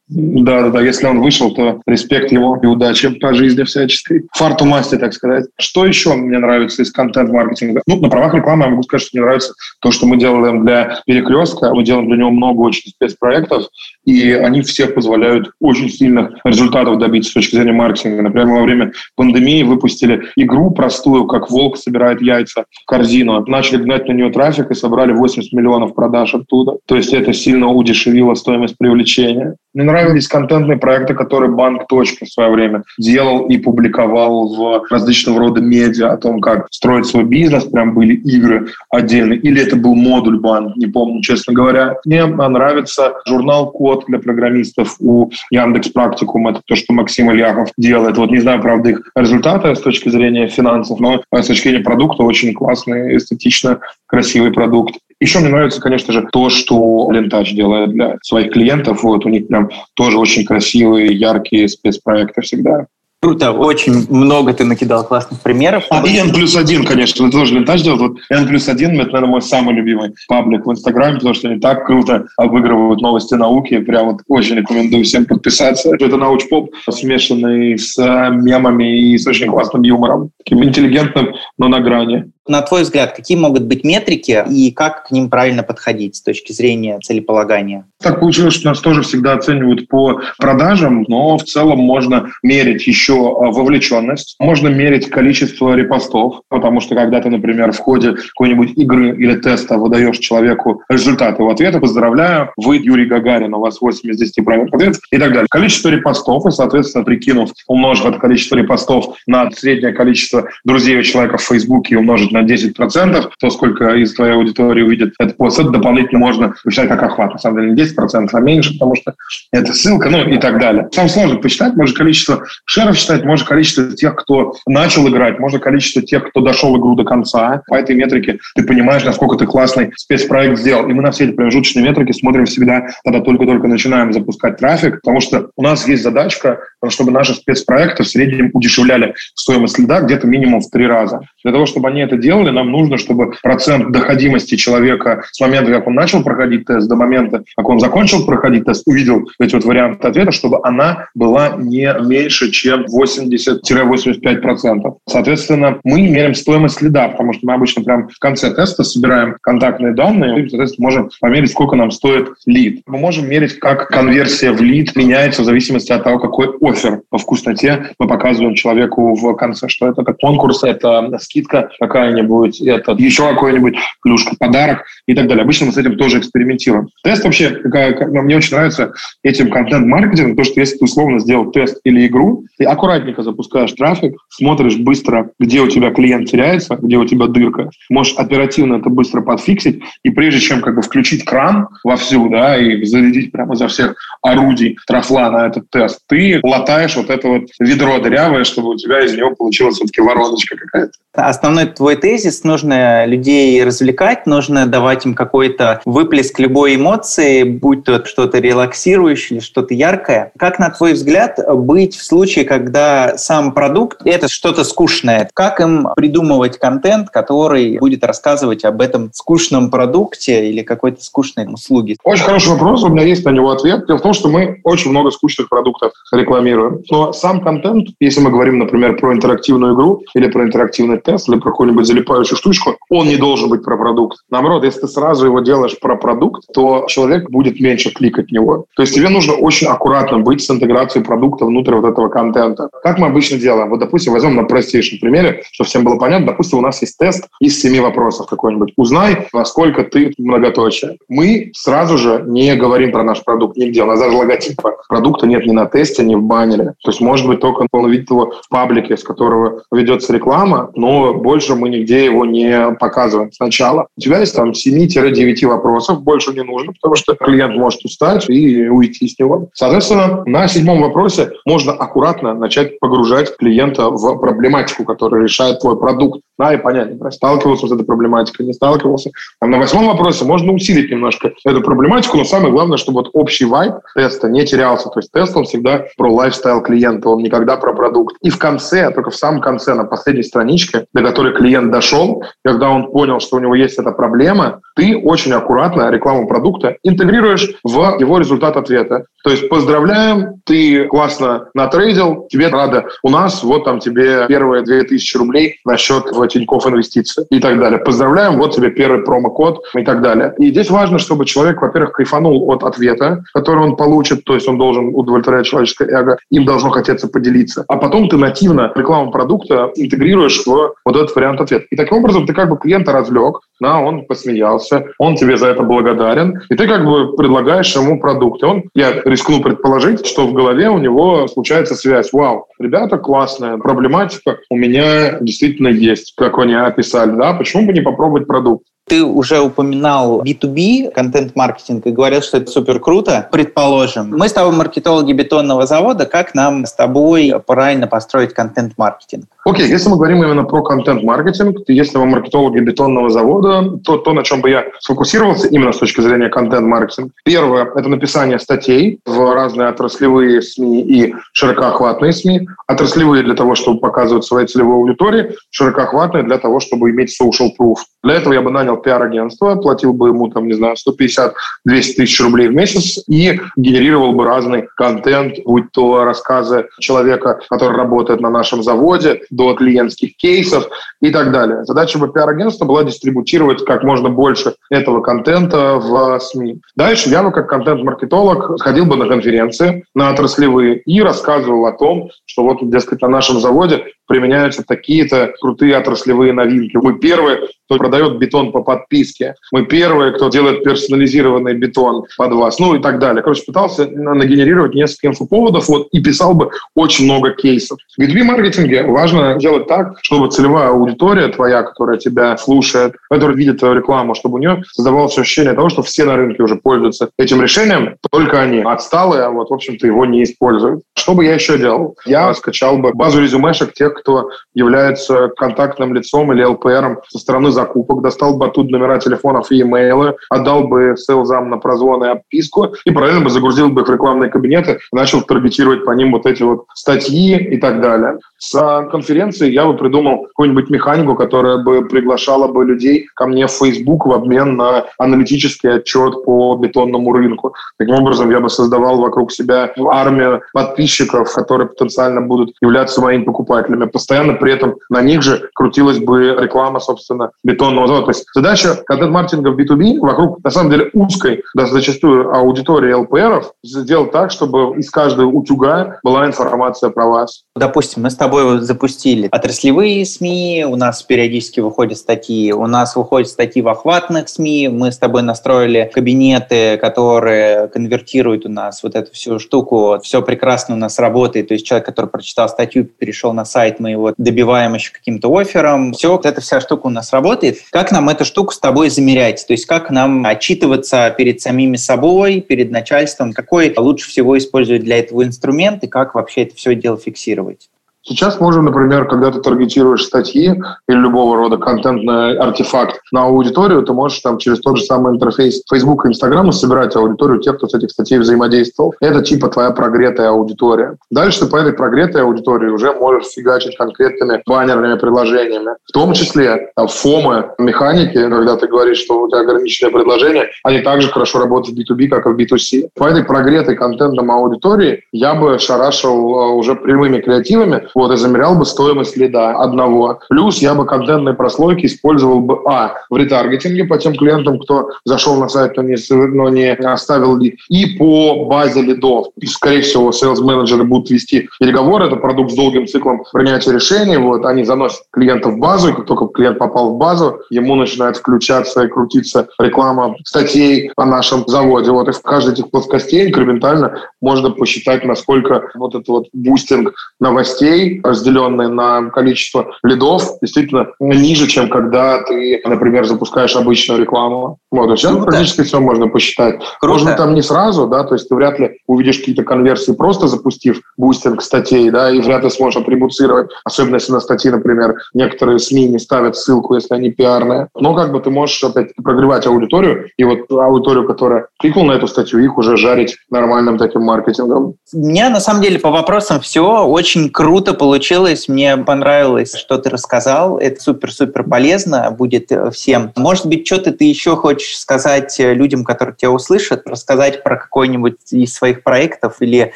Да, 0.08 0.62
да, 0.62 0.68
да. 0.70 0.80
Если 0.80 1.06
он 1.06 1.20
вышел, 1.20 1.52
то 1.52 1.80
респект 1.86 2.32
его 2.32 2.58
и 2.62 2.66
удачи 2.66 3.08
по 3.10 3.34
жизни 3.34 3.62
всяческой. 3.62 4.26
Фарту 4.32 4.64
масти, 4.64 4.96
так 4.96 5.12
сказать. 5.12 5.46
Что 5.58 5.86
еще 5.86 6.14
мне 6.14 6.38
нравится 6.38 6.82
из 6.82 6.90
контент-маркетинга? 6.92 7.82
Ну, 7.86 8.00
на 8.00 8.08
правах 8.08 8.34
рекламы 8.34 8.64
я 8.64 8.70
могу 8.70 8.82
сказать, 8.82 9.06
что 9.06 9.16
мне 9.16 9.24
нравится 9.24 9.54
то, 9.80 9.90
что 9.90 10.06
мы 10.06 10.16
делаем 10.16 10.64
для 10.64 11.00
Перекрестка. 11.06 11.72
Мы 11.74 11.84
делаем 11.84 12.08
для 12.08 12.18
него 12.18 12.30
много 12.30 12.60
очень 12.60 12.90
спецпроектов, 12.90 13.64
и 14.04 14.32
они 14.32 14.62
все 14.62 14.86
позволяют 14.86 15.50
очень 15.60 15.88
сильных 15.88 16.32
результатов 16.44 16.98
добиться 16.98 17.30
с 17.30 17.34
точки 17.34 17.56
зрения 17.56 17.72
маркетинга. 17.72 17.99
Например, 18.08 18.46
мы 18.46 18.58
во 18.58 18.62
время 18.62 18.92
пандемии 19.16 19.62
выпустили 19.62 20.28
игру 20.36 20.70
простую, 20.70 21.26
как 21.26 21.50
волк 21.50 21.76
собирает 21.76 22.22
яйца 22.22 22.64
в 22.70 22.84
корзину. 22.86 23.44
Начали 23.46 23.82
гнать 23.82 24.06
на 24.08 24.12
нее 24.12 24.30
трафик 24.30 24.70
и 24.70 24.74
собрали 24.74 25.12
80 25.12 25.52
миллионов 25.52 25.94
продаж 25.94 26.34
оттуда. 26.34 26.78
То 26.86 26.96
есть 26.96 27.12
это 27.12 27.32
сильно 27.32 27.68
удешевило 27.68 28.34
стоимость 28.34 28.78
привлечения. 28.78 29.56
Мне 29.72 29.84
нравились 29.84 30.26
контентные 30.26 30.78
проекты, 30.78 31.14
которые 31.14 31.50
Банк 31.52 31.86
Точка 31.88 32.24
в 32.24 32.28
свое 32.28 32.50
время 32.50 32.82
делал 32.98 33.46
и 33.46 33.56
публиковал 33.56 34.54
в 34.54 34.86
различного 34.90 35.38
рода 35.38 35.60
медиа 35.60 36.12
о 36.12 36.16
том, 36.16 36.40
как 36.40 36.66
строить 36.72 37.06
свой 37.06 37.24
бизнес. 37.24 37.64
Прям 37.64 37.94
были 37.94 38.14
игры 38.14 38.68
отдельные. 38.90 39.38
Или 39.38 39.62
это 39.62 39.76
был 39.76 39.94
модуль 39.94 40.40
банк, 40.40 40.76
не 40.76 40.86
помню, 40.86 41.22
честно 41.22 41.52
говоря. 41.52 41.96
Мне 42.04 42.26
нравится 42.26 43.14
журнал 43.26 43.70
«Код» 43.70 44.04
для 44.08 44.18
программистов 44.18 44.96
у 44.98 45.30
Яндекс 45.50 45.90
Практикум. 45.90 46.48
Это 46.48 46.62
то, 46.64 46.74
что 46.74 46.92
Максим 46.92 47.30
Ильяхов 47.30 47.70
делает. 47.78 48.16
Вот 48.16 48.30
не 48.30 48.40
знаю, 48.40 48.60
правда, 48.60 48.90
их 48.90 49.10
результаты 49.14 49.74
с 49.74 49.80
точки 49.80 50.08
зрения 50.08 50.48
финансов, 50.48 50.98
но 50.98 51.22
с 51.32 51.46
точки 51.46 51.68
зрения 51.68 51.84
продукта 51.84 52.24
очень 52.24 52.52
классный, 52.54 53.16
эстетично 53.16 53.78
красивый 54.10 54.52
продукт. 54.52 54.96
Еще 55.20 55.38
мне 55.38 55.48
нравится, 55.48 55.80
конечно 55.80 56.12
же, 56.12 56.26
то, 56.32 56.48
что 56.48 57.10
Лентач 57.10 57.52
делает 57.52 57.90
для 57.90 58.16
своих 58.22 58.52
клиентов. 58.52 59.02
Вот 59.02 59.24
у 59.26 59.28
них 59.28 59.48
прям 59.48 59.70
тоже 59.94 60.18
очень 60.18 60.44
красивые, 60.44 61.14
яркие 61.14 61.68
спецпроекты 61.68 62.40
всегда. 62.40 62.86
Круто, 63.22 63.52
очень 63.52 64.06
много 64.08 64.54
ты 64.54 64.64
накидал 64.64 65.04
классных 65.04 65.42
примеров. 65.42 65.84
А, 65.90 66.02
и 66.06 66.16
N 66.16 66.32
плюс 66.32 66.56
один, 66.56 66.86
конечно, 66.86 67.24
это 67.24 67.32
тоже 67.32 67.54
лентаж 67.54 67.82
делает. 67.82 68.00
Вот 68.00 68.16
N 68.30 68.48
плюс 68.48 68.66
один, 68.66 68.98
это, 68.98 69.10
наверное, 69.10 69.28
мой 69.28 69.42
самый 69.42 69.74
любимый 69.74 70.14
паблик 70.26 70.64
в 70.64 70.72
Инстаграме, 70.72 71.16
потому 71.16 71.34
что 71.34 71.48
они 71.48 71.60
так 71.60 71.84
круто 71.84 72.24
обыгрывают 72.38 73.02
новости 73.02 73.34
науки. 73.34 73.78
Прям 73.80 74.06
вот 74.06 74.20
очень 74.26 74.56
рекомендую 74.56 75.04
всем 75.04 75.26
подписаться. 75.26 75.94
Это 75.94 76.16
науч-поп, 76.16 76.70
смешанный 76.88 77.78
с 77.78 77.98
мемами 77.98 79.12
и 79.12 79.18
с 79.18 79.26
очень 79.26 79.48
классным 79.48 79.82
юмором. 79.82 80.30
Таким 80.42 80.64
интеллигентным, 80.64 81.34
но 81.58 81.68
на 81.68 81.80
грани. 81.80 82.32
На 82.50 82.62
твой 82.62 82.82
взгляд, 82.82 83.14
какие 83.14 83.36
могут 83.36 83.62
быть 83.62 83.84
метрики 83.84 84.44
и 84.50 84.72
как 84.72 85.06
к 85.06 85.12
ним 85.12 85.30
правильно 85.30 85.62
подходить 85.62 86.16
с 86.16 86.20
точки 86.20 86.50
зрения 86.50 86.98
целеполагания? 86.98 87.88
Так 88.02 88.20
получилось, 88.20 88.54
что 88.54 88.68
нас 88.68 88.80
тоже 88.80 89.02
всегда 89.02 89.34
оценивают 89.34 89.88
по 89.88 90.20
продажам, 90.38 91.04
но 91.08 91.38
в 91.38 91.44
целом 91.44 91.78
можно 91.78 92.30
мерить 92.42 92.86
еще 92.86 93.14
а, 93.14 93.50
вовлеченность, 93.50 94.36
можно 94.38 94.68
мерить 94.68 95.08
количество 95.10 95.74
репостов, 95.74 96.42
потому 96.48 96.80
что 96.80 96.94
когда 96.94 97.20
ты, 97.20 97.30
например, 97.30 97.72
в 97.72 97.78
ходе 97.78 98.14
какой-нибудь 98.14 98.72
игры 98.76 99.16
или 99.16 99.36
теста 99.36 99.78
выдаешь 99.78 100.18
человеку 100.18 100.82
результат 100.88 101.38
его 101.38 101.50
ответа, 101.50 101.78
поздравляю, 101.78 102.50
вы 102.56 102.78
Юрий 102.78 103.06
Гагарин, 103.06 103.54
у 103.54 103.60
вас 103.60 103.80
8 103.80 104.10
из 104.10 104.18
10 104.18 104.44
правильных 104.44 104.74
ответов 104.74 105.00
и 105.10 105.18
так 105.18 105.32
далее. 105.32 105.46
Количество 105.50 105.88
репостов, 105.90 106.46
и, 106.46 106.50
соответственно, 106.50 107.04
прикинув, 107.04 107.52
умножив 107.68 108.06
это 108.06 108.18
количество 108.18 108.56
репостов 108.56 109.16
на 109.26 109.50
среднее 109.52 109.92
количество 109.92 110.48
друзей 110.64 110.98
у 110.98 111.02
человека 111.02 111.36
в 111.36 111.42
Фейсбуке 111.42 111.94
и 111.94 111.98
умножить 111.98 112.32
на 112.32 112.40
на 112.40 112.46
10%, 112.46 113.30
то, 113.38 113.50
сколько 113.50 113.94
из 113.96 114.14
твоей 114.14 114.34
аудитории 114.34 114.82
увидит 114.82 115.14
этот 115.18 115.36
пост, 115.36 115.58
это 115.58 115.70
дополнительно 115.70 116.18
можно 116.18 116.54
посчитать 116.64 116.88
как 116.88 117.02
охват. 117.02 117.32
На 117.32 117.38
самом 117.38 117.60
деле 117.60 117.72
не 117.72 117.82
10%, 117.82 117.89
а 117.96 118.40
меньше, 118.40 118.74
потому 118.74 118.94
что 118.94 119.14
это 119.52 119.72
ссылка, 119.72 120.10
ну 120.10 120.18
и 120.28 120.38
так 120.38 120.58
далее. 120.58 120.88
Сам 120.92 121.08
сложно 121.08 121.36
посчитать, 121.36 121.76
можно 121.76 121.94
количество 121.94 122.44
шеров 122.64 122.96
считать, 122.96 123.24
можно 123.24 123.46
количество 123.46 123.92
тех, 123.92 124.16
кто 124.16 124.54
начал 124.66 125.08
играть, 125.08 125.38
можно 125.38 125.58
количество 125.58 126.02
тех, 126.02 126.28
кто 126.30 126.40
дошел 126.40 126.76
игру 126.78 126.94
до 126.94 127.04
конца. 127.04 127.62
По 127.66 127.74
этой 127.74 127.96
метрике 127.96 128.38
ты 128.54 128.64
понимаешь, 128.64 129.04
насколько 129.04 129.36
ты 129.36 129.46
классный 129.46 129.92
спецпроект 129.96 130.58
сделал. 130.58 130.88
И 130.88 130.92
мы 130.92 131.02
на 131.02 131.10
все 131.10 131.24
эти 131.24 131.32
промежуточные 131.32 131.84
метрики 131.84 132.12
смотрим 132.12 132.46
всегда, 132.46 132.86
когда 133.04 133.20
только-только 133.20 133.68
начинаем 133.68 134.12
запускать 134.12 134.58
трафик, 134.58 135.00
потому 135.02 135.20
что 135.20 135.50
у 135.56 135.62
нас 135.62 135.86
есть 135.88 136.02
задачка, 136.02 136.60
чтобы 136.88 137.10
наши 137.10 137.34
спецпроекты 137.34 138.04
в 138.04 138.08
среднем 138.08 138.50
удешевляли 138.52 139.14
стоимость 139.34 139.78
лида 139.78 140.00
где-то 140.00 140.26
минимум 140.26 140.60
в 140.60 140.70
три 140.70 140.86
раза. 140.86 141.20
Для 141.42 141.52
того, 141.52 141.66
чтобы 141.66 141.88
они 141.88 142.00
это 142.00 142.16
делали, 142.16 142.50
нам 142.50 142.70
нужно, 142.70 142.98
чтобы 142.98 143.32
процент 143.42 143.90
доходимости 143.90 144.56
человека 144.56 145.24
с 145.32 145.40
момента, 145.40 145.72
как 145.72 145.86
он 145.86 145.94
начал 145.94 146.22
проходить 146.22 146.66
тест, 146.66 146.88
до 146.88 146.96
момента, 146.96 147.42
как 147.56 147.68
он 147.68 147.79
закончил 147.80 148.26
проходить 148.26 148.64
тест, 148.64 148.82
увидел 148.86 149.28
эти 149.40 149.54
вот 149.54 149.64
варианты 149.64 150.06
ответа, 150.06 150.32
чтобы 150.32 150.60
она 150.62 151.08
была 151.14 151.54
не 151.56 151.92
меньше, 152.00 152.50
чем 152.50 152.84
80-85%. 152.86 154.96
Соответственно, 155.08 155.80
мы 155.84 156.02
меряем 156.02 156.34
стоимость 156.34 156.82
лида, 156.82 157.08
потому 157.08 157.32
что 157.32 157.46
мы 157.46 157.54
обычно 157.54 157.82
прям 157.82 158.08
в 158.08 158.18
конце 158.18 158.54
теста 158.54 158.84
собираем 158.84 159.36
контактные 159.42 159.94
данные, 159.94 160.44
и, 160.44 160.48
соответственно, 160.48 160.86
можем 160.86 161.10
померить, 161.20 161.50
сколько 161.50 161.76
нам 161.76 161.90
стоит 161.90 162.28
лид. 162.46 162.82
Мы 162.86 162.98
можем 162.98 163.28
мерить, 163.28 163.58
как 163.58 163.88
конверсия 163.88 164.52
в 164.52 164.60
лид 164.60 164.94
меняется 164.96 165.42
в 165.42 165.44
зависимости 165.44 165.92
от 165.92 166.04
того, 166.04 166.18
какой 166.18 166.48
офер 166.60 167.02
по 167.08 167.18
вкусноте 167.18 167.90
мы 167.98 168.06
показываем 168.06 168.54
человеку 168.54 169.14
в 169.14 169.34
конце, 169.34 169.68
что 169.68 169.88
это 169.88 170.02
как 170.02 170.18
конкурс, 170.18 170.64
это 170.64 171.18
скидка 171.18 171.70
какая-нибудь, 171.78 172.60
это 172.60 172.92
еще 172.92 173.28
какой-нибудь 173.28 173.76
плюшка, 174.02 174.36
подарок 174.38 174.84
и 175.06 175.14
так 175.14 175.28
далее. 175.28 175.42
Обычно 175.42 175.66
мы 175.66 175.72
с 175.72 175.78
этим 175.78 175.96
тоже 175.96 176.18
экспериментируем. 176.18 176.88
Тест 177.02 177.24
вообще, 177.24 177.60
какая, 177.70 177.92
как, 177.94 178.08
мне 178.08 178.36
очень 178.36 178.56
нравится 178.56 178.92
этим 179.22 179.50
контент-маркетингом, 179.50 180.36
то, 180.36 180.44
что 180.44 180.60
если 180.60 180.78
ты 180.78 180.84
условно 180.84 181.18
сделал 181.20 181.50
тест 181.50 181.80
или 181.84 182.06
игру, 182.06 182.44
ты 182.58 182.64
аккуратненько 182.64 183.22
запускаешь 183.22 183.72
трафик, 183.72 184.16
смотришь 184.28 184.76
быстро, 184.76 185.30
где 185.38 185.60
у 185.60 185.68
тебя 185.68 185.90
клиент 185.90 186.28
теряется, 186.28 186.76
где 186.76 186.96
у 186.96 187.04
тебя 187.04 187.26
дырка, 187.26 187.70
можешь 187.88 188.14
оперативно 188.16 188.76
это 188.76 188.90
быстро 188.90 189.20
подфиксить, 189.20 189.82
и 190.02 190.10
прежде 190.10 190.40
чем 190.40 190.60
как 190.60 190.74
бы 190.74 190.82
включить 190.82 191.24
кран 191.24 191.68
вовсю, 191.84 192.28
да, 192.28 192.58
и 192.58 192.84
зарядить 192.84 193.32
прямо 193.32 193.54
за 193.54 193.68
всех 193.68 193.94
орудий 194.22 194.76
трафла 194.86 195.30
на 195.30 195.46
этот 195.46 195.70
тест, 195.70 196.00
ты 196.08 196.40
латаешь 196.42 196.96
вот 196.96 197.10
это 197.10 197.28
вот 197.28 197.44
ведро 197.58 197.98
дырявое, 197.98 198.44
чтобы 198.44 198.70
у 198.70 198.76
тебя 198.76 199.04
из 199.04 199.14
него 199.14 199.34
получилась 199.34 199.76
все-таки 199.76 200.00
вороночка 200.00 200.56
какая-то. 200.56 200.92
Основной 201.12 201.66
твой 201.66 201.96
тезис, 201.96 202.44
нужно 202.44 203.04
людей 203.06 203.62
развлекать, 203.64 204.26
нужно 204.26 204.66
давать 204.66 205.06
им 205.06 205.14
какой-то 205.14 205.80
выплеск 205.84 206.38
любой 206.38 206.76
эмоции, 206.76 207.42
будь 207.60 207.84
то 207.84 208.04
что-то 208.04 208.38
релаксирующее 208.38 209.38
или 209.38 209.44
что-то 209.44 209.74
яркое. 209.74 210.32
Как, 210.38 210.58
на 210.58 210.70
твой 210.70 210.94
взгляд, 210.94 211.38
быть 211.48 211.96
в 211.96 212.04
случае, 212.04 212.44
когда 212.44 213.16
сам 213.16 213.52
продукт— 213.52 214.02
это 214.04 214.28
что-то 214.28 214.64
скучное? 214.64 215.28
Как 215.34 215.60
им 215.60 215.88
придумывать 215.96 216.58
контент, 216.58 217.10
который 217.10 217.78
будет 217.78 218.04
рассказывать 218.04 218.64
об 218.64 218.80
этом 218.80 219.10
скучном 219.12 219.70
продукте 219.70 220.48
или 220.50 220.62
какой-то 220.62 221.02
скучной 221.02 221.46
услуге? 221.52 221.96
Очень 222.04 222.24
хороший 222.24 222.50
вопрос, 222.50 222.82
у 222.82 222.88
меня 222.88 223.04
есть 223.04 223.24
на 223.24 223.30
него 223.30 223.50
ответ. 223.50 223.86
Дело 223.86 223.98
в 223.98 224.02
том, 224.02 224.12
что 224.12 224.28
мы 224.28 224.60
очень 224.64 224.90
много 224.90 225.10
скучных 225.10 225.48
продуктов 225.48 225.92
рекламируем. 226.12 226.82
Но 226.90 227.12
сам 227.12 227.40
контент, 227.40 227.88
если 228.00 228.20
мы 228.20 228.30
говорим, 228.30 228.58
например, 228.58 228.96
про 228.96 229.12
интерактивную 229.12 229.74
игру 229.74 230.02
или 230.14 230.30
про 230.30 230.44
интерактивный 230.44 230.98
тест, 230.98 231.28
или 231.28 231.38
про 231.38 231.50
какую-нибудь 231.50 231.86
залипающую 231.86 232.36
штучку, 232.36 232.76
он 232.88 233.08
не 233.08 233.16
должен 233.16 233.48
быть 233.48 233.64
про 233.64 233.76
продукт. 233.76 234.18
Наоборот, 234.30 234.64
если 234.64 234.80
ты 234.80 234.88
сразу 234.88 235.26
его 235.26 235.40
делаешь 235.40 235.78
про 235.80 235.96
продукт, 235.96 236.44
то 236.52 236.86
человек 236.88 237.30
будет 237.30 237.49
меньше 237.58 237.90
кликать 237.90 238.28
в 238.28 238.32
него. 238.32 238.66
То 238.76 238.82
есть 238.82 238.94
тебе 238.94 239.08
нужно 239.08 239.34
очень 239.34 239.66
аккуратно 239.66 240.18
быть 240.20 240.42
с 240.42 240.50
интеграцией 240.50 241.04
продукта 241.04 241.44
внутрь 241.44 241.74
вот 241.74 241.90
этого 241.90 242.08
контента. 242.08 242.68
Как 242.82 242.98
мы 242.98 243.06
обычно 243.06 243.38
делаем? 243.38 243.70
Вот, 243.70 243.80
допустим, 243.80 244.12
возьмем 244.12 244.36
на 244.36 244.44
простейшем 244.44 244.98
примере, 244.98 245.42
чтобы 245.52 245.68
всем 245.68 245.84
было 245.84 245.96
понятно. 245.96 246.28
Допустим, 246.28 246.58
у 246.58 246.62
нас 246.62 246.80
есть 246.82 246.98
тест 246.98 247.26
из 247.40 247.60
семи 247.60 247.80
вопросов 247.80 248.26
какой-нибудь. 248.26 248.72
Узнай, 248.76 249.28
насколько 249.32 249.84
ты 249.84 250.12
многоточие. 250.18 250.98
Мы 251.08 251.50
сразу 251.54 251.98
же 251.98 252.24
не 252.26 252.54
говорим 252.54 252.92
про 252.92 253.02
наш 253.02 253.24
продукт 253.24 253.56
нигде. 253.56 253.82
У 253.82 253.86
нас 253.86 254.00
даже 254.00 254.16
логотипа 254.16 254.76
продукта 254.88 255.26
нет 255.26 255.46
ни 255.46 255.52
на 255.52 255.66
тесте, 255.66 256.04
ни 256.04 256.14
в 256.14 256.22
баннере. 256.22 256.74
То 256.82 256.90
есть, 256.90 257.00
может 257.00 257.26
быть, 257.26 257.40
только 257.40 257.66
он 257.72 257.84
увидит 257.84 258.10
его 258.10 258.32
в 258.42 258.48
паблике, 258.48 258.96
с 258.96 259.02
которого 259.02 259.62
ведется 259.72 260.12
реклама, 260.12 260.70
но 260.74 261.14
больше 261.14 261.54
мы 261.54 261.68
нигде 261.68 262.04
его 262.04 262.24
не 262.24 262.72
показываем 262.78 263.32
сначала. 263.32 263.86
У 263.96 264.00
тебя 264.00 264.20
есть 264.20 264.34
там 264.34 264.50
7-9 264.50 265.46
вопросов, 265.46 266.02
больше 266.02 266.32
не 266.32 266.42
нужно, 266.42 266.72
потому 266.72 266.94
что 266.96 267.14
клиент 267.30 267.56
может 267.56 267.84
устать 267.84 268.28
и 268.28 268.68
уйти 268.68 269.08
с 269.08 269.18
него. 269.18 269.48
Соответственно, 269.54 270.22
на 270.26 270.48
седьмом 270.48 270.82
вопросе 270.82 271.32
можно 271.46 271.72
аккуратно 271.72 272.34
начать 272.34 272.78
погружать 272.80 273.36
клиента 273.36 273.90
в 273.90 274.18
проблематику, 274.18 274.84
которая 274.84 275.22
решает 275.22 275.60
твой 275.60 275.78
продукт. 275.78 276.20
Да, 276.38 276.54
и 276.54 276.56
понять, 276.56 276.94
сталкивался 277.12 277.66
с 277.66 277.72
этой 277.72 277.84
проблематикой, 277.84 278.46
не 278.46 278.54
сталкивался. 278.54 279.10
А 279.40 279.46
на 279.46 279.58
восьмом 279.58 279.88
вопросе 279.88 280.24
можно 280.24 280.52
усилить 280.52 280.90
немножко 280.90 281.32
эту 281.44 281.60
проблематику, 281.60 282.16
но 282.16 282.24
самое 282.24 282.50
главное, 282.50 282.78
чтобы 282.78 283.00
вот 283.00 283.10
общий 283.12 283.44
вайб 283.44 283.74
теста 283.94 284.28
не 284.28 284.46
терялся. 284.46 284.88
То 284.88 285.00
есть 285.00 285.12
тест, 285.12 285.36
он 285.36 285.44
всегда 285.44 285.84
про 285.98 286.10
лайфстайл 286.10 286.62
клиента, 286.62 287.10
он 287.10 287.22
никогда 287.22 287.58
про 287.58 287.74
продукт. 287.74 288.16
И 288.22 288.30
в 288.30 288.38
конце, 288.38 288.90
только 288.90 289.10
в 289.10 289.16
самом 289.16 289.42
конце, 289.42 289.74
на 289.74 289.84
последней 289.84 290.22
страничке, 290.22 290.86
до 290.94 291.02
которой 291.02 291.34
клиент 291.34 291.70
дошел, 291.70 292.22
когда 292.42 292.70
он 292.70 292.90
понял, 292.90 293.20
что 293.20 293.36
у 293.36 293.40
него 293.40 293.54
есть 293.54 293.78
эта 293.78 293.92
проблема, 293.92 294.62
ты 294.80 294.96
очень 294.96 295.32
аккуратно 295.32 295.90
рекламу 295.90 296.26
продукта 296.26 296.76
интегрируешь 296.82 297.50
в 297.62 297.98
его 298.00 298.18
результат 298.18 298.56
ответа. 298.56 299.04
То 299.22 299.30
есть 299.30 299.50
поздравляем, 299.50 300.40
ты 300.46 300.86
классно 300.86 301.48
натрейдил, 301.52 302.26
тебе 302.30 302.48
надо 302.48 302.86
у 303.02 303.10
нас, 303.10 303.42
вот 303.42 303.64
там 303.64 303.78
тебе 303.78 304.24
первые 304.26 304.64
2000 304.64 305.16
рублей 305.18 305.56
на 305.66 305.76
счет 305.76 306.04
в 306.10 306.26
Тинькофф 306.26 306.68
инвестиции 306.68 307.26
и 307.30 307.40
так 307.40 307.58
далее. 307.58 307.78
Поздравляем, 307.78 308.38
вот 308.38 308.54
тебе 308.54 308.70
первый 308.70 309.04
промокод 309.04 309.62
и 309.76 309.84
так 309.84 310.00
далее. 310.00 310.32
И 310.38 310.48
здесь 310.48 310.70
важно, 310.70 310.98
чтобы 310.98 311.26
человек, 311.26 311.60
во-первых, 311.60 311.92
кайфанул 311.92 312.50
от 312.50 312.62
ответа, 312.64 313.22
который 313.34 313.62
он 313.62 313.76
получит, 313.76 314.24
то 314.24 314.34
есть 314.34 314.48
он 314.48 314.56
должен 314.56 314.94
удовлетворять 314.94 315.44
человеческое 315.44 315.90
эго, 315.90 316.16
им 316.30 316.46
должно 316.46 316.70
хотеться 316.70 317.08
поделиться. 317.08 317.66
А 317.68 317.76
потом 317.76 318.08
ты 318.08 318.16
нативно 318.16 318.72
рекламу 318.74 319.10
продукта 319.10 319.70
интегрируешь 319.76 320.40
в 320.46 320.72
вот 320.86 320.96
этот 320.96 321.14
вариант 321.14 321.42
ответа. 321.42 321.66
И 321.70 321.76
таким 321.76 321.98
образом 321.98 322.26
ты 322.26 322.32
как 322.32 322.48
бы 322.48 322.56
клиента 322.56 322.92
развлек, 322.92 323.40
да, 323.60 323.78
он 323.78 324.06
посмеялся, 324.06 324.69
он 324.98 325.16
тебе 325.16 325.36
за 325.36 325.48
это 325.48 325.62
благодарен, 325.62 326.40
и 326.48 326.54
ты 326.54 326.66
как 326.66 326.84
бы 326.84 327.16
предлагаешь 327.16 327.74
ему 327.74 328.00
продукт. 328.00 328.42
И 328.42 328.46
он, 328.46 328.64
я 328.74 329.02
рискну 329.04 329.40
предположить, 329.40 330.06
что 330.06 330.26
в 330.26 330.32
голове 330.32 330.68
у 330.68 330.78
него 330.78 331.26
случается 331.28 331.74
связь. 331.74 332.12
Вау, 332.12 332.46
ребята, 332.58 332.98
классная 332.98 333.56
проблематика 333.58 334.38
у 334.50 334.56
меня 334.56 335.18
действительно 335.20 335.68
есть, 335.68 336.14
как 336.16 336.38
они 336.38 336.54
описали, 336.54 337.12
да, 337.12 337.34
почему 337.34 337.66
бы 337.66 337.72
не 337.72 337.80
попробовать 337.80 338.26
продукт? 338.26 338.66
Ты 338.90 339.04
уже 339.04 339.38
упоминал 339.40 340.20
B2B, 340.20 340.90
контент-маркетинг, 340.90 341.86
и 341.86 341.92
говорил, 341.92 342.22
что 342.22 342.38
это 342.38 342.50
супер 342.50 342.80
круто. 342.80 343.28
Предположим, 343.30 344.10
мы 344.10 344.28
с 344.28 344.32
тобой 344.32 344.52
маркетологи 344.52 345.12
бетонного 345.12 345.64
завода, 345.64 346.06
как 346.06 346.34
нам 346.34 346.66
с 346.66 346.72
тобой 346.72 347.32
правильно 347.46 347.86
построить 347.86 348.34
контент-маркетинг? 348.34 349.26
Окей, 349.44 349.66
okay, 349.66 349.70
если 349.70 349.88
мы 349.88 349.94
говорим 349.94 350.24
именно 350.24 350.42
про 350.42 350.62
контент-маркетинг, 350.62 351.58
если 351.68 351.98
мы 351.98 352.06
маркетологи 352.06 352.58
бетонного 352.58 353.10
завода, 353.10 353.78
то 353.84 353.96
то, 353.96 354.12
на 354.12 354.24
чем 354.24 354.40
бы 354.40 354.50
я 354.50 354.64
сфокусировался 354.80 355.46
именно 355.46 355.70
с 355.70 355.78
точки 355.78 356.00
зрения 356.00 356.28
контент-маркетинга. 356.28 357.12
Первое– 357.24 357.70
это 357.76 357.88
написание 357.88 358.40
статей 358.40 358.98
в 359.06 359.34
разные 359.34 359.68
отраслевые 359.68 360.42
СМИ 360.42 360.80
и 360.80 361.14
широкоохватные 361.32 362.12
СМИ. 362.12 362.48
Отраслевые 362.66 363.22
для 363.22 363.34
того, 363.34 363.54
чтобы 363.54 363.78
показывать 363.78 364.24
своей 364.24 364.48
целевой 364.48 364.74
аудитории, 364.74 365.36
широкоохватные 365.50 366.24
для 366.24 366.38
того, 366.38 366.58
чтобы 366.58 366.90
иметь 366.90 367.16
social 367.16 367.50
proof. 367.56 367.76
Для 368.02 368.14
этого 368.14 368.32
я 368.32 368.42
бы 368.42 368.50
нанял 368.50 368.79
пиар-агентство, 368.80 369.56
платил 369.56 369.92
бы 369.92 370.08
ему, 370.08 370.28
там, 370.28 370.46
не 370.46 370.54
знаю, 370.54 370.76
150-200 370.76 371.32
тысяч 371.66 372.20
рублей 372.20 372.48
в 372.48 372.54
месяц 372.54 373.02
и 373.08 373.40
генерировал 373.56 374.12
бы 374.12 374.24
разный 374.24 374.68
контент, 374.76 375.36
будь 375.44 375.70
то 375.72 376.04
рассказы 376.04 376.68
человека, 376.78 377.40
который 377.48 377.76
работает 377.76 378.20
на 378.20 378.30
нашем 378.30 378.62
заводе, 378.62 379.22
до 379.30 379.54
клиентских 379.54 380.16
кейсов 380.16 380.68
и 381.00 381.10
так 381.10 381.32
далее. 381.32 381.64
Задача 381.64 381.98
бы 381.98 382.12
пиар-агентства 382.12 382.64
была 382.64 382.84
дистрибутировать 382.84 383.64
как 383.64 383.82
можно 383.82 384.08
больше 384.08 384.54
этого 384.70 385.00
контента 385.00 385.76
в 385.76 386.18
СМИ. 386.20 386.60
Дальше 386.76 387.10
я 387.10 387.22
бы 387.22 387.32
как 387.32 387.48
контент-маркетолог 387.48 388.58
сходил 388.58 388.86
бы 388.86 388.96
на 388.96 389.06
конференции, 389.06 389.84
на 389.94 390.10
отраслевые 390.10 390.78
и 390.78 391.02
рассказывал 391.02 391.66
о 391.66 391.72
том, 391.72 392.10
что 392.26 392.42
вот, 392.44 392.58
дескать, 392.70 393.02
на 393.02 393.08
нашем 393.08 393.40
заводе 393.40 393.84
применяются 394.06 394.64
такие-то 394.66 395.32
крутые 395.40 395.76
отраслевые 395.76 396.32
новинки. 396.32 396.76
Мы 396.76 396.98
первые, 396.98 397.48
кто 397.66 397.76
продает 397.76 398.18
бетон 398.18 398.52
по 398.52 398.59
подписки. 398.62 399.34
Мы 399.52 399.66
первые, 399.66 400.12
кто 400.12 400.28
делает 400.28 400.64
персонализированный 400.64 401.54
бетон 401.54 402.04
под 402.16 402.32
вас, 402.32 402.58
ну 402.58 402.74
и 402.74 402.80
так 402.80 402.98
далее. 402.98 403.22
Короче, 403.22 403.42
пытался 403.46 403.86
нагенерировать 403.86 404.74
несколько 404.74 405.08
инфоповодов 405.08 405.68
вот, 405.68 405.88
и 405.92 406.00
писал 406.00 406.34
бы 406.34 406.50
очень 406.74 407.04
много 407.04 407.30
кейсов. 407.30 407.78
В 407.96 408.00
B2B-маркетинге 408.00 408.84
важно 408.84 409.34
делать 409.36 409.66
так, 409.66 409.98
чтобы 410.02 410.30
целевая 410.30 410.70
аудитория 410.70 411.28
твоя, 411.28 411.62
которая 411.62 411.98
тебя 411.98 412.36
слушает, 412.36 412.94
которая 413.10 413.36
видит 413.36 413.58
твою 413.58 413.74
рекламу, 413.74 414.14
чтобы 414.14 414.36
у 414.36 414.38
нее 414.38 414.62
создавалось 414.72 415.16
ощущение 415.18 415.54
того, 415.54 415.68
что 415.68 415.82
все 415.82 416.04
на 416.04 416.16
рынке 416.16 416.42
уже 416.42 416.56
пользуются 416.56 417.10
этим 417.18 417.42
решением, 417.42 417.96
только 418.10 418.40
они. 418.40 418.60
Отсталые, 418.60 419.28
вот, 419.28 419.50
в 419.50 419.54
общем-то, 419.54 419.86
его 419.86 420.06
не 420.06 420.22
используют. 420.22 420.82
Что 420.96 421.14
бы 421.14 421.24
я 421.24 421.34
еще 421.34 421.58
делал? 421.58 421.96
Я 422.04 422.32
скачал 422.34 422.78
бы 422.78 422.92
базу 422.92 423.20
резюмешек 423.20 423.72
тех, 423.72 423.94
кто 423.94 424.30
является 424.54 425.28
контактным 425.28 425.94
лицом 425.94 426.32
или 426.32 426.44
ЛПРом 426.44 427.00
со 427.08 427.18
стороны 427.18 427.50
закупок, 427.50 428.02
достал 428.02 428.36
бы 428.36 428.46
оттуда 428.50 428.70
номера 428.70 428.98
телефонов 428.98 429.50
и 429.50 429.62
имейлы, 429.62 430.16
отдал 430.28 430.68
бы 430.68 430.94
селзам 430.96 431.50
на 431.50 431.58
прозвон 431.58 432.04
и 432.04 432.08
отписку 432.08 432.74
и 432.84 432.90
параллельно 432.90 433.22
бы 433.22 433.30
загрузил 433.30 433.70
бы 433.70 433.82
их 433.82 433.88
в 433.88 433.92
рекламные 433.92 434.30
кабинеты, 434.30 434.80
начал 434.92 435.22
таргетировать 435.22 435.84
по 435.84 435.92
ним 435.92 436.12
вот 436.12 436.26
эти 436.26 436.42
вот 436.42 436.66
статьи 436.74 437.36
и 437.36 437.56
так 437.58 437.80
далее. 437.80 438.18
С 438.42 438.58
конференции 438.90 439.52
я 439.52 439.66
бы 439.66 439.76
придумал 439.76 440.24
какую-нибудь 440.28 440.70
механику, 440.70 441.14
которая 441.14 441.58
бы 441.58 441.86
приглашала 441.86 442.48
бы 442.48 442.64
людей 442.64 443.06
ко 443.14 443.26
мне 443.26 443.46
в 443.46 443.50
Facebook 443.50 444.06
в 444.06 444.12
обмен 444.12 444.56
на 444.56 444.86
аналитический 444.98 445.76
отчет 445.76 446.24
по 446.24 446.56
бетонному 446.56 447.12
рынку. 447.12 447.54
Таким 447.78 447.96
образом, 447.96 448.30
я 448.30 448.40
бы 448.40 448.48
создавал 448.48 448.98
вокруг 448.98 449.30
себя 449.30 449.70
армию 449.90 450.40
подписчиков, 450.54 451.30
которые 451.34 451.68
потенциально 451.68 452.22
будут 452.22 452.54
являться 452.62 453.02
моими 453.02 453.24
покупателями. 453.24 453.84
Постоянно 453.84 454.32
при 454.32 454.54
этом 454.54 454.76
на 454.88 455.02
них 455.02 455.20
же 455.22 455.50
крутилась 455.54 455.98
бы 455.98 456.34
реклама, 456.40 456.80
собственно, 456.80 457.32
бетонного 457.44 457.88
завода. 457.88 458.06
То 458.06 458.10
есть 458.12 458.26
задача 458.34 458.74
контент-маркетинга 458.86 459.50
в 459.50 459.60
B2B 459.60 459.98
вокруг, 460.00 460.42
на 460.42 460.50
самом 460.50 460.70
деле, 460.70 460.88
узкой, 460.94 461.42
да, 461.54 461.66
зачастую 461.66 462.34
аудитории 462.34 462.94
ЛПРов, 462.94 463.52
сделать 463.62 464.12
так, 464.12 464.30
чтобы 464.30 464.78
из 464.78 464.90
каждого 464.90 465.28
утюга 465.28 466.00
была 466.02 466.24
информация 466.24 466.88
про 466.88 467.06
вас. 467.06 467.44
Допустим, 467.60 468.04
мы 468.04 468.10
с 468.10 468.16
тобой 468.16 468.60
запустили 468.62 469.28
отраслевые 469.30 470.06
СМИ, 470.06 470.64
у 470.66 470.76
нас 470.76 471.02
периодически 471.02 471.60
выходят 471.60 471.98
статьи, 471.98 472.52
у 472.52 472.66
нас 472.66 472.96
выходят 472.96 473.28
статьи 473.28 473.60
в 473.60 473.68
охватных 473.68 474.30
СМИ, 474.30 474.68
мы 474.68 474.90
с 474.90 474.96
тобой 474.96 475.22
настроили 475.22 475.90
кабинеты, 475.92 476.78
которые 476.78 477.68
конвертируют 477.68 478.46
у 478.46 478.48
нас 478.48 478.82
вот 478.82 478.94
эту 478.94 479.12
всю 479.12 479.38
штуку, 479.38 479.98
все 480.02 480.22
прекрасно 480.22 480.74
у 480.74 480.78
нас 480.78 480.98
работает, 480.98 481.48
то 481.48 481.52
есть 481.52 481.66
человек, 481.66 481.84
который 481.84 482.06
прочитал 482.06 482.48
статью, 482.48 482.86
перешел 482.86 483.34
на 483.34 483.44
сайт, 483.44 483.78
мы 483.78 483.90
его 483.90 484.14
добиваем 484.16 484.72
еще 484.72 484.90
каким-то 484.90 485.30
оффером, 485.36 485.92
все, 485.92 486.12
вот 486.12 486.24
эта 486.24 486.40
вся 486.40 486.62
штука 486.62 486.86
у 486.86 486.90
нас 486.90 487.12
работает. 487.12 487.58
Как 487.70 487.92
нам 487.92 488.08
эту 488.08 488.24
штуку 488.24 488.54
с 488.54 488.58
тобой 488.58 488.88
замерять? 488.88 489.46
То 489.46 489.52
есть 489.52 489.66
как 489.66 489.90
нам 489.90 490.24
отчитываться 490.24 491.14
перед 491.18 491.42
самими 491.42 491.76
собой, 491.76 492.40
перед 492.40 492.70
начальством, 492.70 493.34
какой 493.34 493.74
лучше 493.76 494.08
всего 494.08 494.38
использовать 494.38 494.82
для 494.82 494.98
этого 494.98 495.24
инструмент 495.24 495.84
и 495.84 495.88
как 495.88 496.14
вообще 496.14 496.44
это 496.44 496.56
все 496.56 496.74
дело 496.74 496.96
фиксировать? 496.96 497.49
делаете. 497.50 497.70
Сейчас 498.02 498.40
можем, 498.40 498.64
например, 498.64 499.06
когда 499.06 499.30
ты 499.30 499.40
таргетируешь 499.40 500.04
статьи 500.04 500.60
или 500.88 500.96
любого 500.96 501.36
рода 501.36 501.58
контентный 501.58 502.36
артефакт 502.36 503.00
на 503.12 503.24
аудиторию, 503.24 503.82
ты 503.82 503.92
можешь 503.92 504.20
там 504.20 504.38
через 504.38 504.60
тот 504.60 504.78
же 504.78 504.84
самый 504.84 505.14
интерфейс 505.14 505.62
Facebook 505.70 506.06
и 506.06 506.08
Instagram 506.08 506.50
собирать 506.52 506.96
аудиторию 506.96 507.40
тех, 507.40 507.58
кто 507.58 507.68
с 507.68 507.74
этих 507.74 507.90
статей 507.90 508.18
взаимодействовал. 508.18 508.94
Это 509.00 509.22
типа 509.22 509.48
твоя 509.48 509.70
прогретая 509.70 510.30
аудитория. 510.30 510.96
Дальше 511.10 511.40
ты 511.40 511.46
по 511.46 511.56
этой 511.56 511.74
прогретой 511.74 512.22
аудитории 512.22 512.70
уже 512.70 512.92
можешь 512.92 513.28
фигачить 513.28 513.76
конкретными 513.76 514.42
баннерными 514.46 514.98
предложениями. 514.98 515.72
В 515.84 515.92
том 515.92 516.14
числе 516.14 516.70
там, 516.76 516.88
фомы, 516.88 517.50
механики, 517.58 518.14
когда 518.14 518.56
ты 518.56 518.66
говоришь, 518.66 518.98
что 518.98 519.22
у 519.22 519.28
тебя 519.28 519.40
ограниченное 519.40 519.92
предложение, 519.92 520.48
они 520.64 520.80
также 520.80 521.10
хорошо 521.10 521.38
работают 521.38 521.76
в 521.76 521.80
B2B, 521.80 522.08
как 522.08 522.26
и 522.26 522.30
в 522.30 522.36
B2C. 522.36 522.88
По 522.98 523.04
этой 523.04 523.24
прогретой 523.24 523.76
контентом 523.76 524.30
аудитории 524.30 525.04
я 525.12 525.34
бы 525.34 525.58
шарашил 525.58 526.38
а, 526.38 526.48
уже 526.48 526.74
прямыми 526.74 527.20
креативами, 527.20 527.89
вот, 527.94 528.12
и 528.12 528.16
замерял 528.16 528.56
бы 528.56 528.64
стоимость 528.64 529.16
лида 529.16 529.50
одного. 529.50 530.20
Плюс 530.28 530.58
я 530.58 530.74
бы 530.74 530.86
контентные 530.86 531.34
прослойки 531.34 531.86
использовал 531.86 532.40
бы, 532.40 532.60
а, 532.66 532.94
в 533.08 533.16
ретаргетинге 533.16 533.84
по 533.84 533.98
тем 533.98 534.14
клиентам, 534.14 534.58
кто 534.58 534.90
зашел 535.04 535.36
на 535.36 535.48
сайт, 535.48 535.76
но 535.76 535.82
не, 535.82 535.96
но 536.10 536.48
не 536.48 536.72
оставил 536.72 537.36
лид, 537.36 537.58
и 537.68 537.96
по 537.98 538.44
базе 538.46 538.82
лидов. 538.82 539.28
И, 539.36 539.46
скорее 539.46 539.82
всего, 539.82 540.10
sales-менеджеры 540.10 540.84
будут 540.84 541.10
вести 541.10 541.48
переговоры, 541.58 542.06
это 542.06 542.16
продукт 542.16 542.52
с 542.52 542.54
долгим 542.54 542.86
циклом 542.86 543.24
принятия 543.32 543.72
решений, 543.72 544.16
вот, 544.16 544.44
они 544.44 544.64
заносят 544.64 545.02
клиента 545.10 545.48
в 545.48 545.58
базу, 545.58 545.90
и 545.90 545.92
как 545.92 546.06
только 546.06 546.26
клиент 546.26 546.58
попал 546.58 546.94
в 546.94 546.98
базу, 546.98 547.40
ему 547.50 547.74
начинает 547.74 548.16
включаться 548.16 548.84
и 548.84 548.88
крутиться 548.88 549.48
реклама 549.58 550.16
статей 550.24 550.90
о 550.96 551.04
нашем 551.04 551.44
заводе. 551.46 551.90
Вот, 551.90 552.08
и 552.08 552.12
в 552.12 552.22
каждой 552.22 552.54
этих 552.54 552.70
плоскостей 552.70 553.26
инкрементально 553.26 554.00
можно 554.20 554.50
посчитать, 554.50 555.04
насколько 555.04 555.70
вот 555.74 555.94
этот 555.94 556.08
вот 556.08 556.26
бустинг 556.32 556.92
новостей 557.18 557.79
рублей, 557.80 558.00
разделенные 558.02 558.68
на 558.68 559.10
количество 559.10 559.72
лидов, 559.82 560.22
действительно 560.40 560.88
ниже, 561.00 561.46
чем 561.46 561.68
когда 561.68 562.22
ты, 562.22 562.60
например, 562.64 563.04
запускаешь 563.04 563.56
обычную 563.56 564.00
рекламу. 564.00 564.58
Вот, 564.70 564.86
то 564.86 564.92
есть 564.92 565.06
Круто. 565.06 565.24
практически 565.24 565.62
все 565.62 565.80
можно 565.80 566.08
посчитать. 566.08 566.60
Круто. 566.80 566.98
Можно 566.98 567.16
там 567.16 567.34
не 567.34 567.42
сразу, 567.42 567.86
да, 567.86 568.04
то 568.04 568.14
есть 568.14 568.28
ты 568.28 568.34
вряд 568.34 568.58
ли 568.58 568.78
увидишь 568.86 569.18
какие-то 569.18 569.42
конверсии, 569.42 569.92
просто 569.92 570.28
запустив 570.28 570.80
бустинг 570.96 571.42
статей, 571.42 571.90
да, 571.90 572.10
и 572.10 572.20
вряд 572.20 572.44
ли 572.44 572.50
сможешь 572.50 572.80
атрибуцировать, 572.80 573.50
особенно 573.64 573.96
если 573.96 574.12
на 574.12 574.20
статьи, 574.20 574.50
например, 574.50 574.94
некоторые 575.14 575.58
СМИ 575.58 575.86
не 575.86 575.98
ставят 575.98 576.36
ссылку, 576.36 576.74
если 576.74 576.94
они 576.94 577.10
пиарные. 577.10 577.68
Но 577.78 577.94
как 577.94 578.12
бы 578.12 578.20
ты 578.20 578.30
можешь 578.30 578.62
опять 578.62 578.94
прогревать 579.02 579.46
аудиторию, 579.46 580.08
и 580.16 580.24
вот 580.24 580.50
аудиторию, 580.50 581.06
которая 581.06 581.46
кликнула 581.58 581.92
на 581.92 581.92
эту 581.92 582.06
статью, 582.06 582.40
их 582.40 582.58
уже 582.58 582.76
жарить 582.76 583.16
нормальным 583.30 583.78
таким 583.78 584.02
маркетингом. 584.02 584.74
У 584.92 584.98
меня 584.98 585.30
на 585.30 585.40
самом 585.40 585.62
деле 585.62 585.78
по 585.78 585.90
вопросам 585.90 586.40
все 586.40 586.84
очень 586.84 587.30
круто 587.30 587.69
круто 587.70 587.78
получилось, 587.78 588.48
мне 588.48 588.76
понравилось, 588.76 589.54
что 589.54 589.78
ты 589.78 589.90
рассказал. 589.90 590.58
Это 590.58 590.80
супер-супер 590.80 591.44
полезно 591.44 592.10
будет 592.10 592.50
э, 592.50 592.70
всем. 592.70 593.12
Может 593.16 593.46
быть, 593.46 593.66
что-то 593.66 593.92
ты 593.92 594.04
еще 594.04 594.36
хочешь 594.36 594.78
сказать 594.78 595.38
э, 595.38 595.54
людям, 595.54 595.84
которые 595.84 596.16
тебя 596.16 596.30
услышат, 596.30 596.86
рассказать 596.86 597.42
про 597.42 597.56
какой-нибудь 597.56 598.16
из 598.32 598.54
своих 598.54 598.82
проектов 598.82 599.36
или 599.40 599.72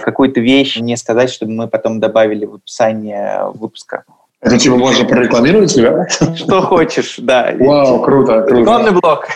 какую-то 0.00 0.40
вещь 0.40 0.76
мне 0.78 0.96
сказать, 0.96 1.30
чтобы 1.30 1.52
мы 1.52 1.68
потом 1.68 2.00
добавили 2.00 2.46
в 2.46 2.54
описание 2.54 3.50
выпуска. 3.54 4.04
Это 4.40 4.58
типа 4.58 4.76
можно 4.76 5.06
прорекламировать 5.06 5.70
себя? 5.70 6.06
Что 6.34 6.60
хочешь, 6.62 7.16
да. 7.18 7.54
Вау, 7.58 8.02
круто, 8.02 8.42
круто. 8.42 8.60
Рекламный 8.60 8.90
блок. 8.90 9.26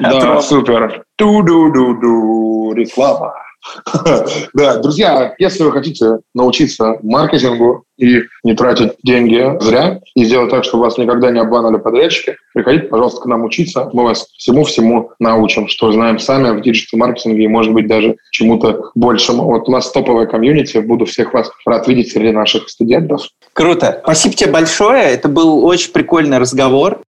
Да, 0.00 0.40
супер. 0.42 1.04
Ту-ду-ду-ду, 1.16 2.72
реклама. 2.74 3.34
Да, 4.54 4.78
друзья, 4.78 5.34
если 5.38 5.62
вы 5.62 5.72
хотите 5.72 6.18
научиться 6.34 6.98
маркетингу 7.02 7.84
и 7.98 8.22
не 8.42 8.54
тратить 8.54 8.92
деньги 9.02 9.58
зря, 9.60 10.00
и 10.14 10.24
сделать 10.24 10.50
так, 10.50 10.64
чтобы 10.64 10.84
вас 10.84 10.96
никогда 10.98 11.30
не 11.30 11.40
обманывали 11.40 11.78
подрядчики, 11.80 12.36
приходите, 12.54 12.86
пожалуйста, 12.86 13.20
к 13.20 13.26
нам 13.26 13.44
учиться. 13.44 13.90
Мы 13.92 14.04
вас 14.04 14.26
всему-всему 14.38 15.10
научим, 15.18 15.68
что 15.68 15.92
знаем 15.92 16.18
сами 16.18 16.58
в 16.58 16.62
диджитал-маркетинге 16.62 17.44
и, 17.44 17.48
может 17.48 17.72
быть, 17.72 17.86
даже 17.86 18.16
чему-то 18.32 18.90
большему. 18.94 19.44
Вот 19.44 19.68
у 19.68 19.72
нас 19.72 19.90
топовая 19.90 20.26
комьюнити, 20.26 20.78
буду 20.78 21.04
всех 21.04 21.34
вас 21.34 21.50
рад 21.66 21.86
видеть 21.88 22.12
среди 22.12 22.32
наших 22.32 22.68
студентов. 22.68 23.28
Круто. 23.52 24.00
Спасибо 24.02 24.34
тебе 24.34 24.50
большое. 24.50 25.02
Это 25.02 25.28
был 25.28 25.64
очень 25.64 25.92
прикольный 25.92 26.38
разговор. 26.38 27.02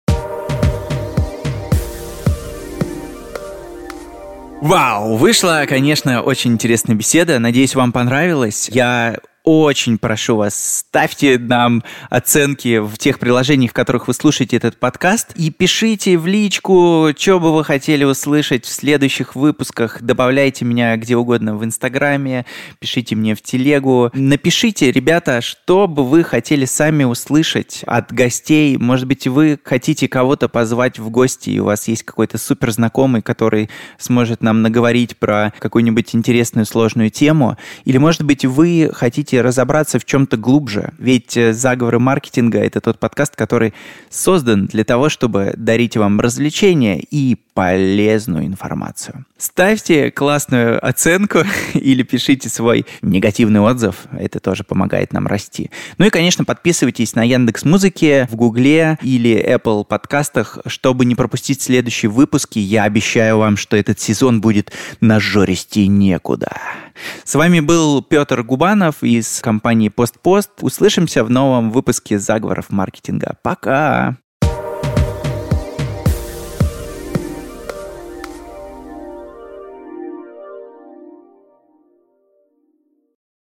Вау, 4.61 5.15
вышла, 5.15 5.63
конечно, 5.67 6.21
очень 6.21 6.51
интересная 6.51 6.95
беседа. 6.95 7.39
Надеюсь, 7.39 7.75
вам 7.75 7.93
понравилось. 7.93 8.69
Я 8.69 9.17
очень 9.43 9.97
прошу 9.97 10.35
вас, 10.35 10.79
ставьте 10.79 11.37
нам 11.39 11.83
оценки 12.09 12.79
в 12.79 12.97
тех 12.97 13.19
приложениях, 13.19 13.71
в 13.71 13.73
которых 13.73 14.07
вы 14.07 14.13
слушаете 14.13 14.57
этот 14.57 14.77
подкаст, 14.77 15.31
и 15.35 15.49
пишите 15.49 16.17
в 16.17 16.27
личку, 16.27 17.09
что 17.17 17.39
бы 17.39 17.53
вы 17.53 17.63
хотели 17.63 18.03
услышать 18.03 18.65
в 18.65 18.71
следующих 18.71 19.35
выпусках. 19.35 20.01
Добавляйте 20.01 20.65
меня 20.65 20.95
где 20.97 21.15
угодно 21.15 21.55
в 21.55 21.63
Инстаграме, 21.63 22.45
пишите 22.79 23.15
мне 23.15 23.35
в 23.35 23.41
телегу. 23.41 24.11
Напишите, 24.13 24.91
ребята, 24.91 25.41
что 25.41 25.87
бы 25.87 26.05
вы 26.05 26.23
хотели 26.23 26.65
сами 26.65 27.03
услышать 27.03 27.83
от 27.87 28.11
гостей. 28.11 28.77
Может 28.77 29.07
быть, 29.07 29.27
вы 29.27 29.59
хотите 29.63 30.07
кого-то 30.07 30.49
позвать 30.49 30.99
в 30.99 31.09
гости, 31.09 31.49
и 31.49 31.59
у 31.59 31.65
вас 31.65 31.87
есть 31.87 32.03
какой-то 32.03 32.37
супер 32.37 32.71
знакомый, 32.71 33.21
который 33.21 33.69
сможет 33.97 34.43
нам 34.43 34.61
наговорить 34.61 35.17
про 35.17 35.53
какую-нибудь 35.59 36.13
интересную, 36.15 36.65
сложную 36.65 37.09
тему. 37.09 37.57
Или, 37.85 37.97
может 37.97 38.23
быть, 38.23 38.45
вы 38.45 38.91
хотите 38.93 39.28
хотите 39.29 39.41
разобраться 39.41 39.99
в 39.99 40.05
чем-то 40.05 40.37
глубже. 40.37 40.91
Ведь 40.97 41.37
э, 41.37 41.53
«Заговоры 41.53 41.99
маркетинга»— 41.99 42.59
это 42.63 42.81
тот 42.81 42.99
подкаст, 42.99 43.35
который 43.35 43.73
создан 44.09 44.65
для 44.65 44.83
того, 44.83 45.09
чтобы 45.09 45.53
дарить 45.55 45.97
вам 45.97 46.19
развлечения 46.19 46.99
и 46.99 47.37
полезную 47.53 48.45
информацию. 48.45 49.25
Ставьте 49.37 50.11
классную 50.11 50.83
оценку 50.83 51.39
или 51.73 52.03
пишите 52.03 52.49
свой 52.49 52.85
негативный 53.01 53.59
отзыв. 53.59 54.07
Это 54.17 54.39
тоже 54.39 54.63
помогает 54.63 55.13
нам 55.13 55.27
расти. 55.27 55.69
Ну 55.97 56.05
и, 56.05 56.09
конечно, 56.09 56.43
подписывайтесь 56.43 57.15
на 57.15 57.23
Яндекс 57.23 57.65
Музыке, 57.65 58.27
в 58.31 58.35
Гугле 58.35 58.97
или 59.03 59.31
Apple 59.31 59.85
подкастах, 59.85 60.59
чтобы 60.65 61.05
не 61.05 61.15
пропустить 61.15 61.61
следующие 61.61 62.09
выпуски. 62.09 62.59
Я 62.59 62.83
обещаю 62.83 63.37
вам, 63.37 63.57
что 63.57 63.77
этот 63.77 63.99
сезон 63.99 64.41
будет 64.41 64.71
нажористей 65.01 65.87
некуда. 65.87 66.49
С 67.23 67.35
вами 67.35 67.59
был 67.59 68.01
Петр 68.01 68.43
Губанов 68.43 69.03
из 69.03 69.41
компании 69.41 69.89
«Постпост». 69.89 70.51
Услышимся 70.61 71.23
в 71.23 71.29
новом 71.29 71.71
выпуске 71.71 72.19
«Заговоров 72.19 72.69
маркетинга». 72.69 73.37
Пока! 73.43 74.17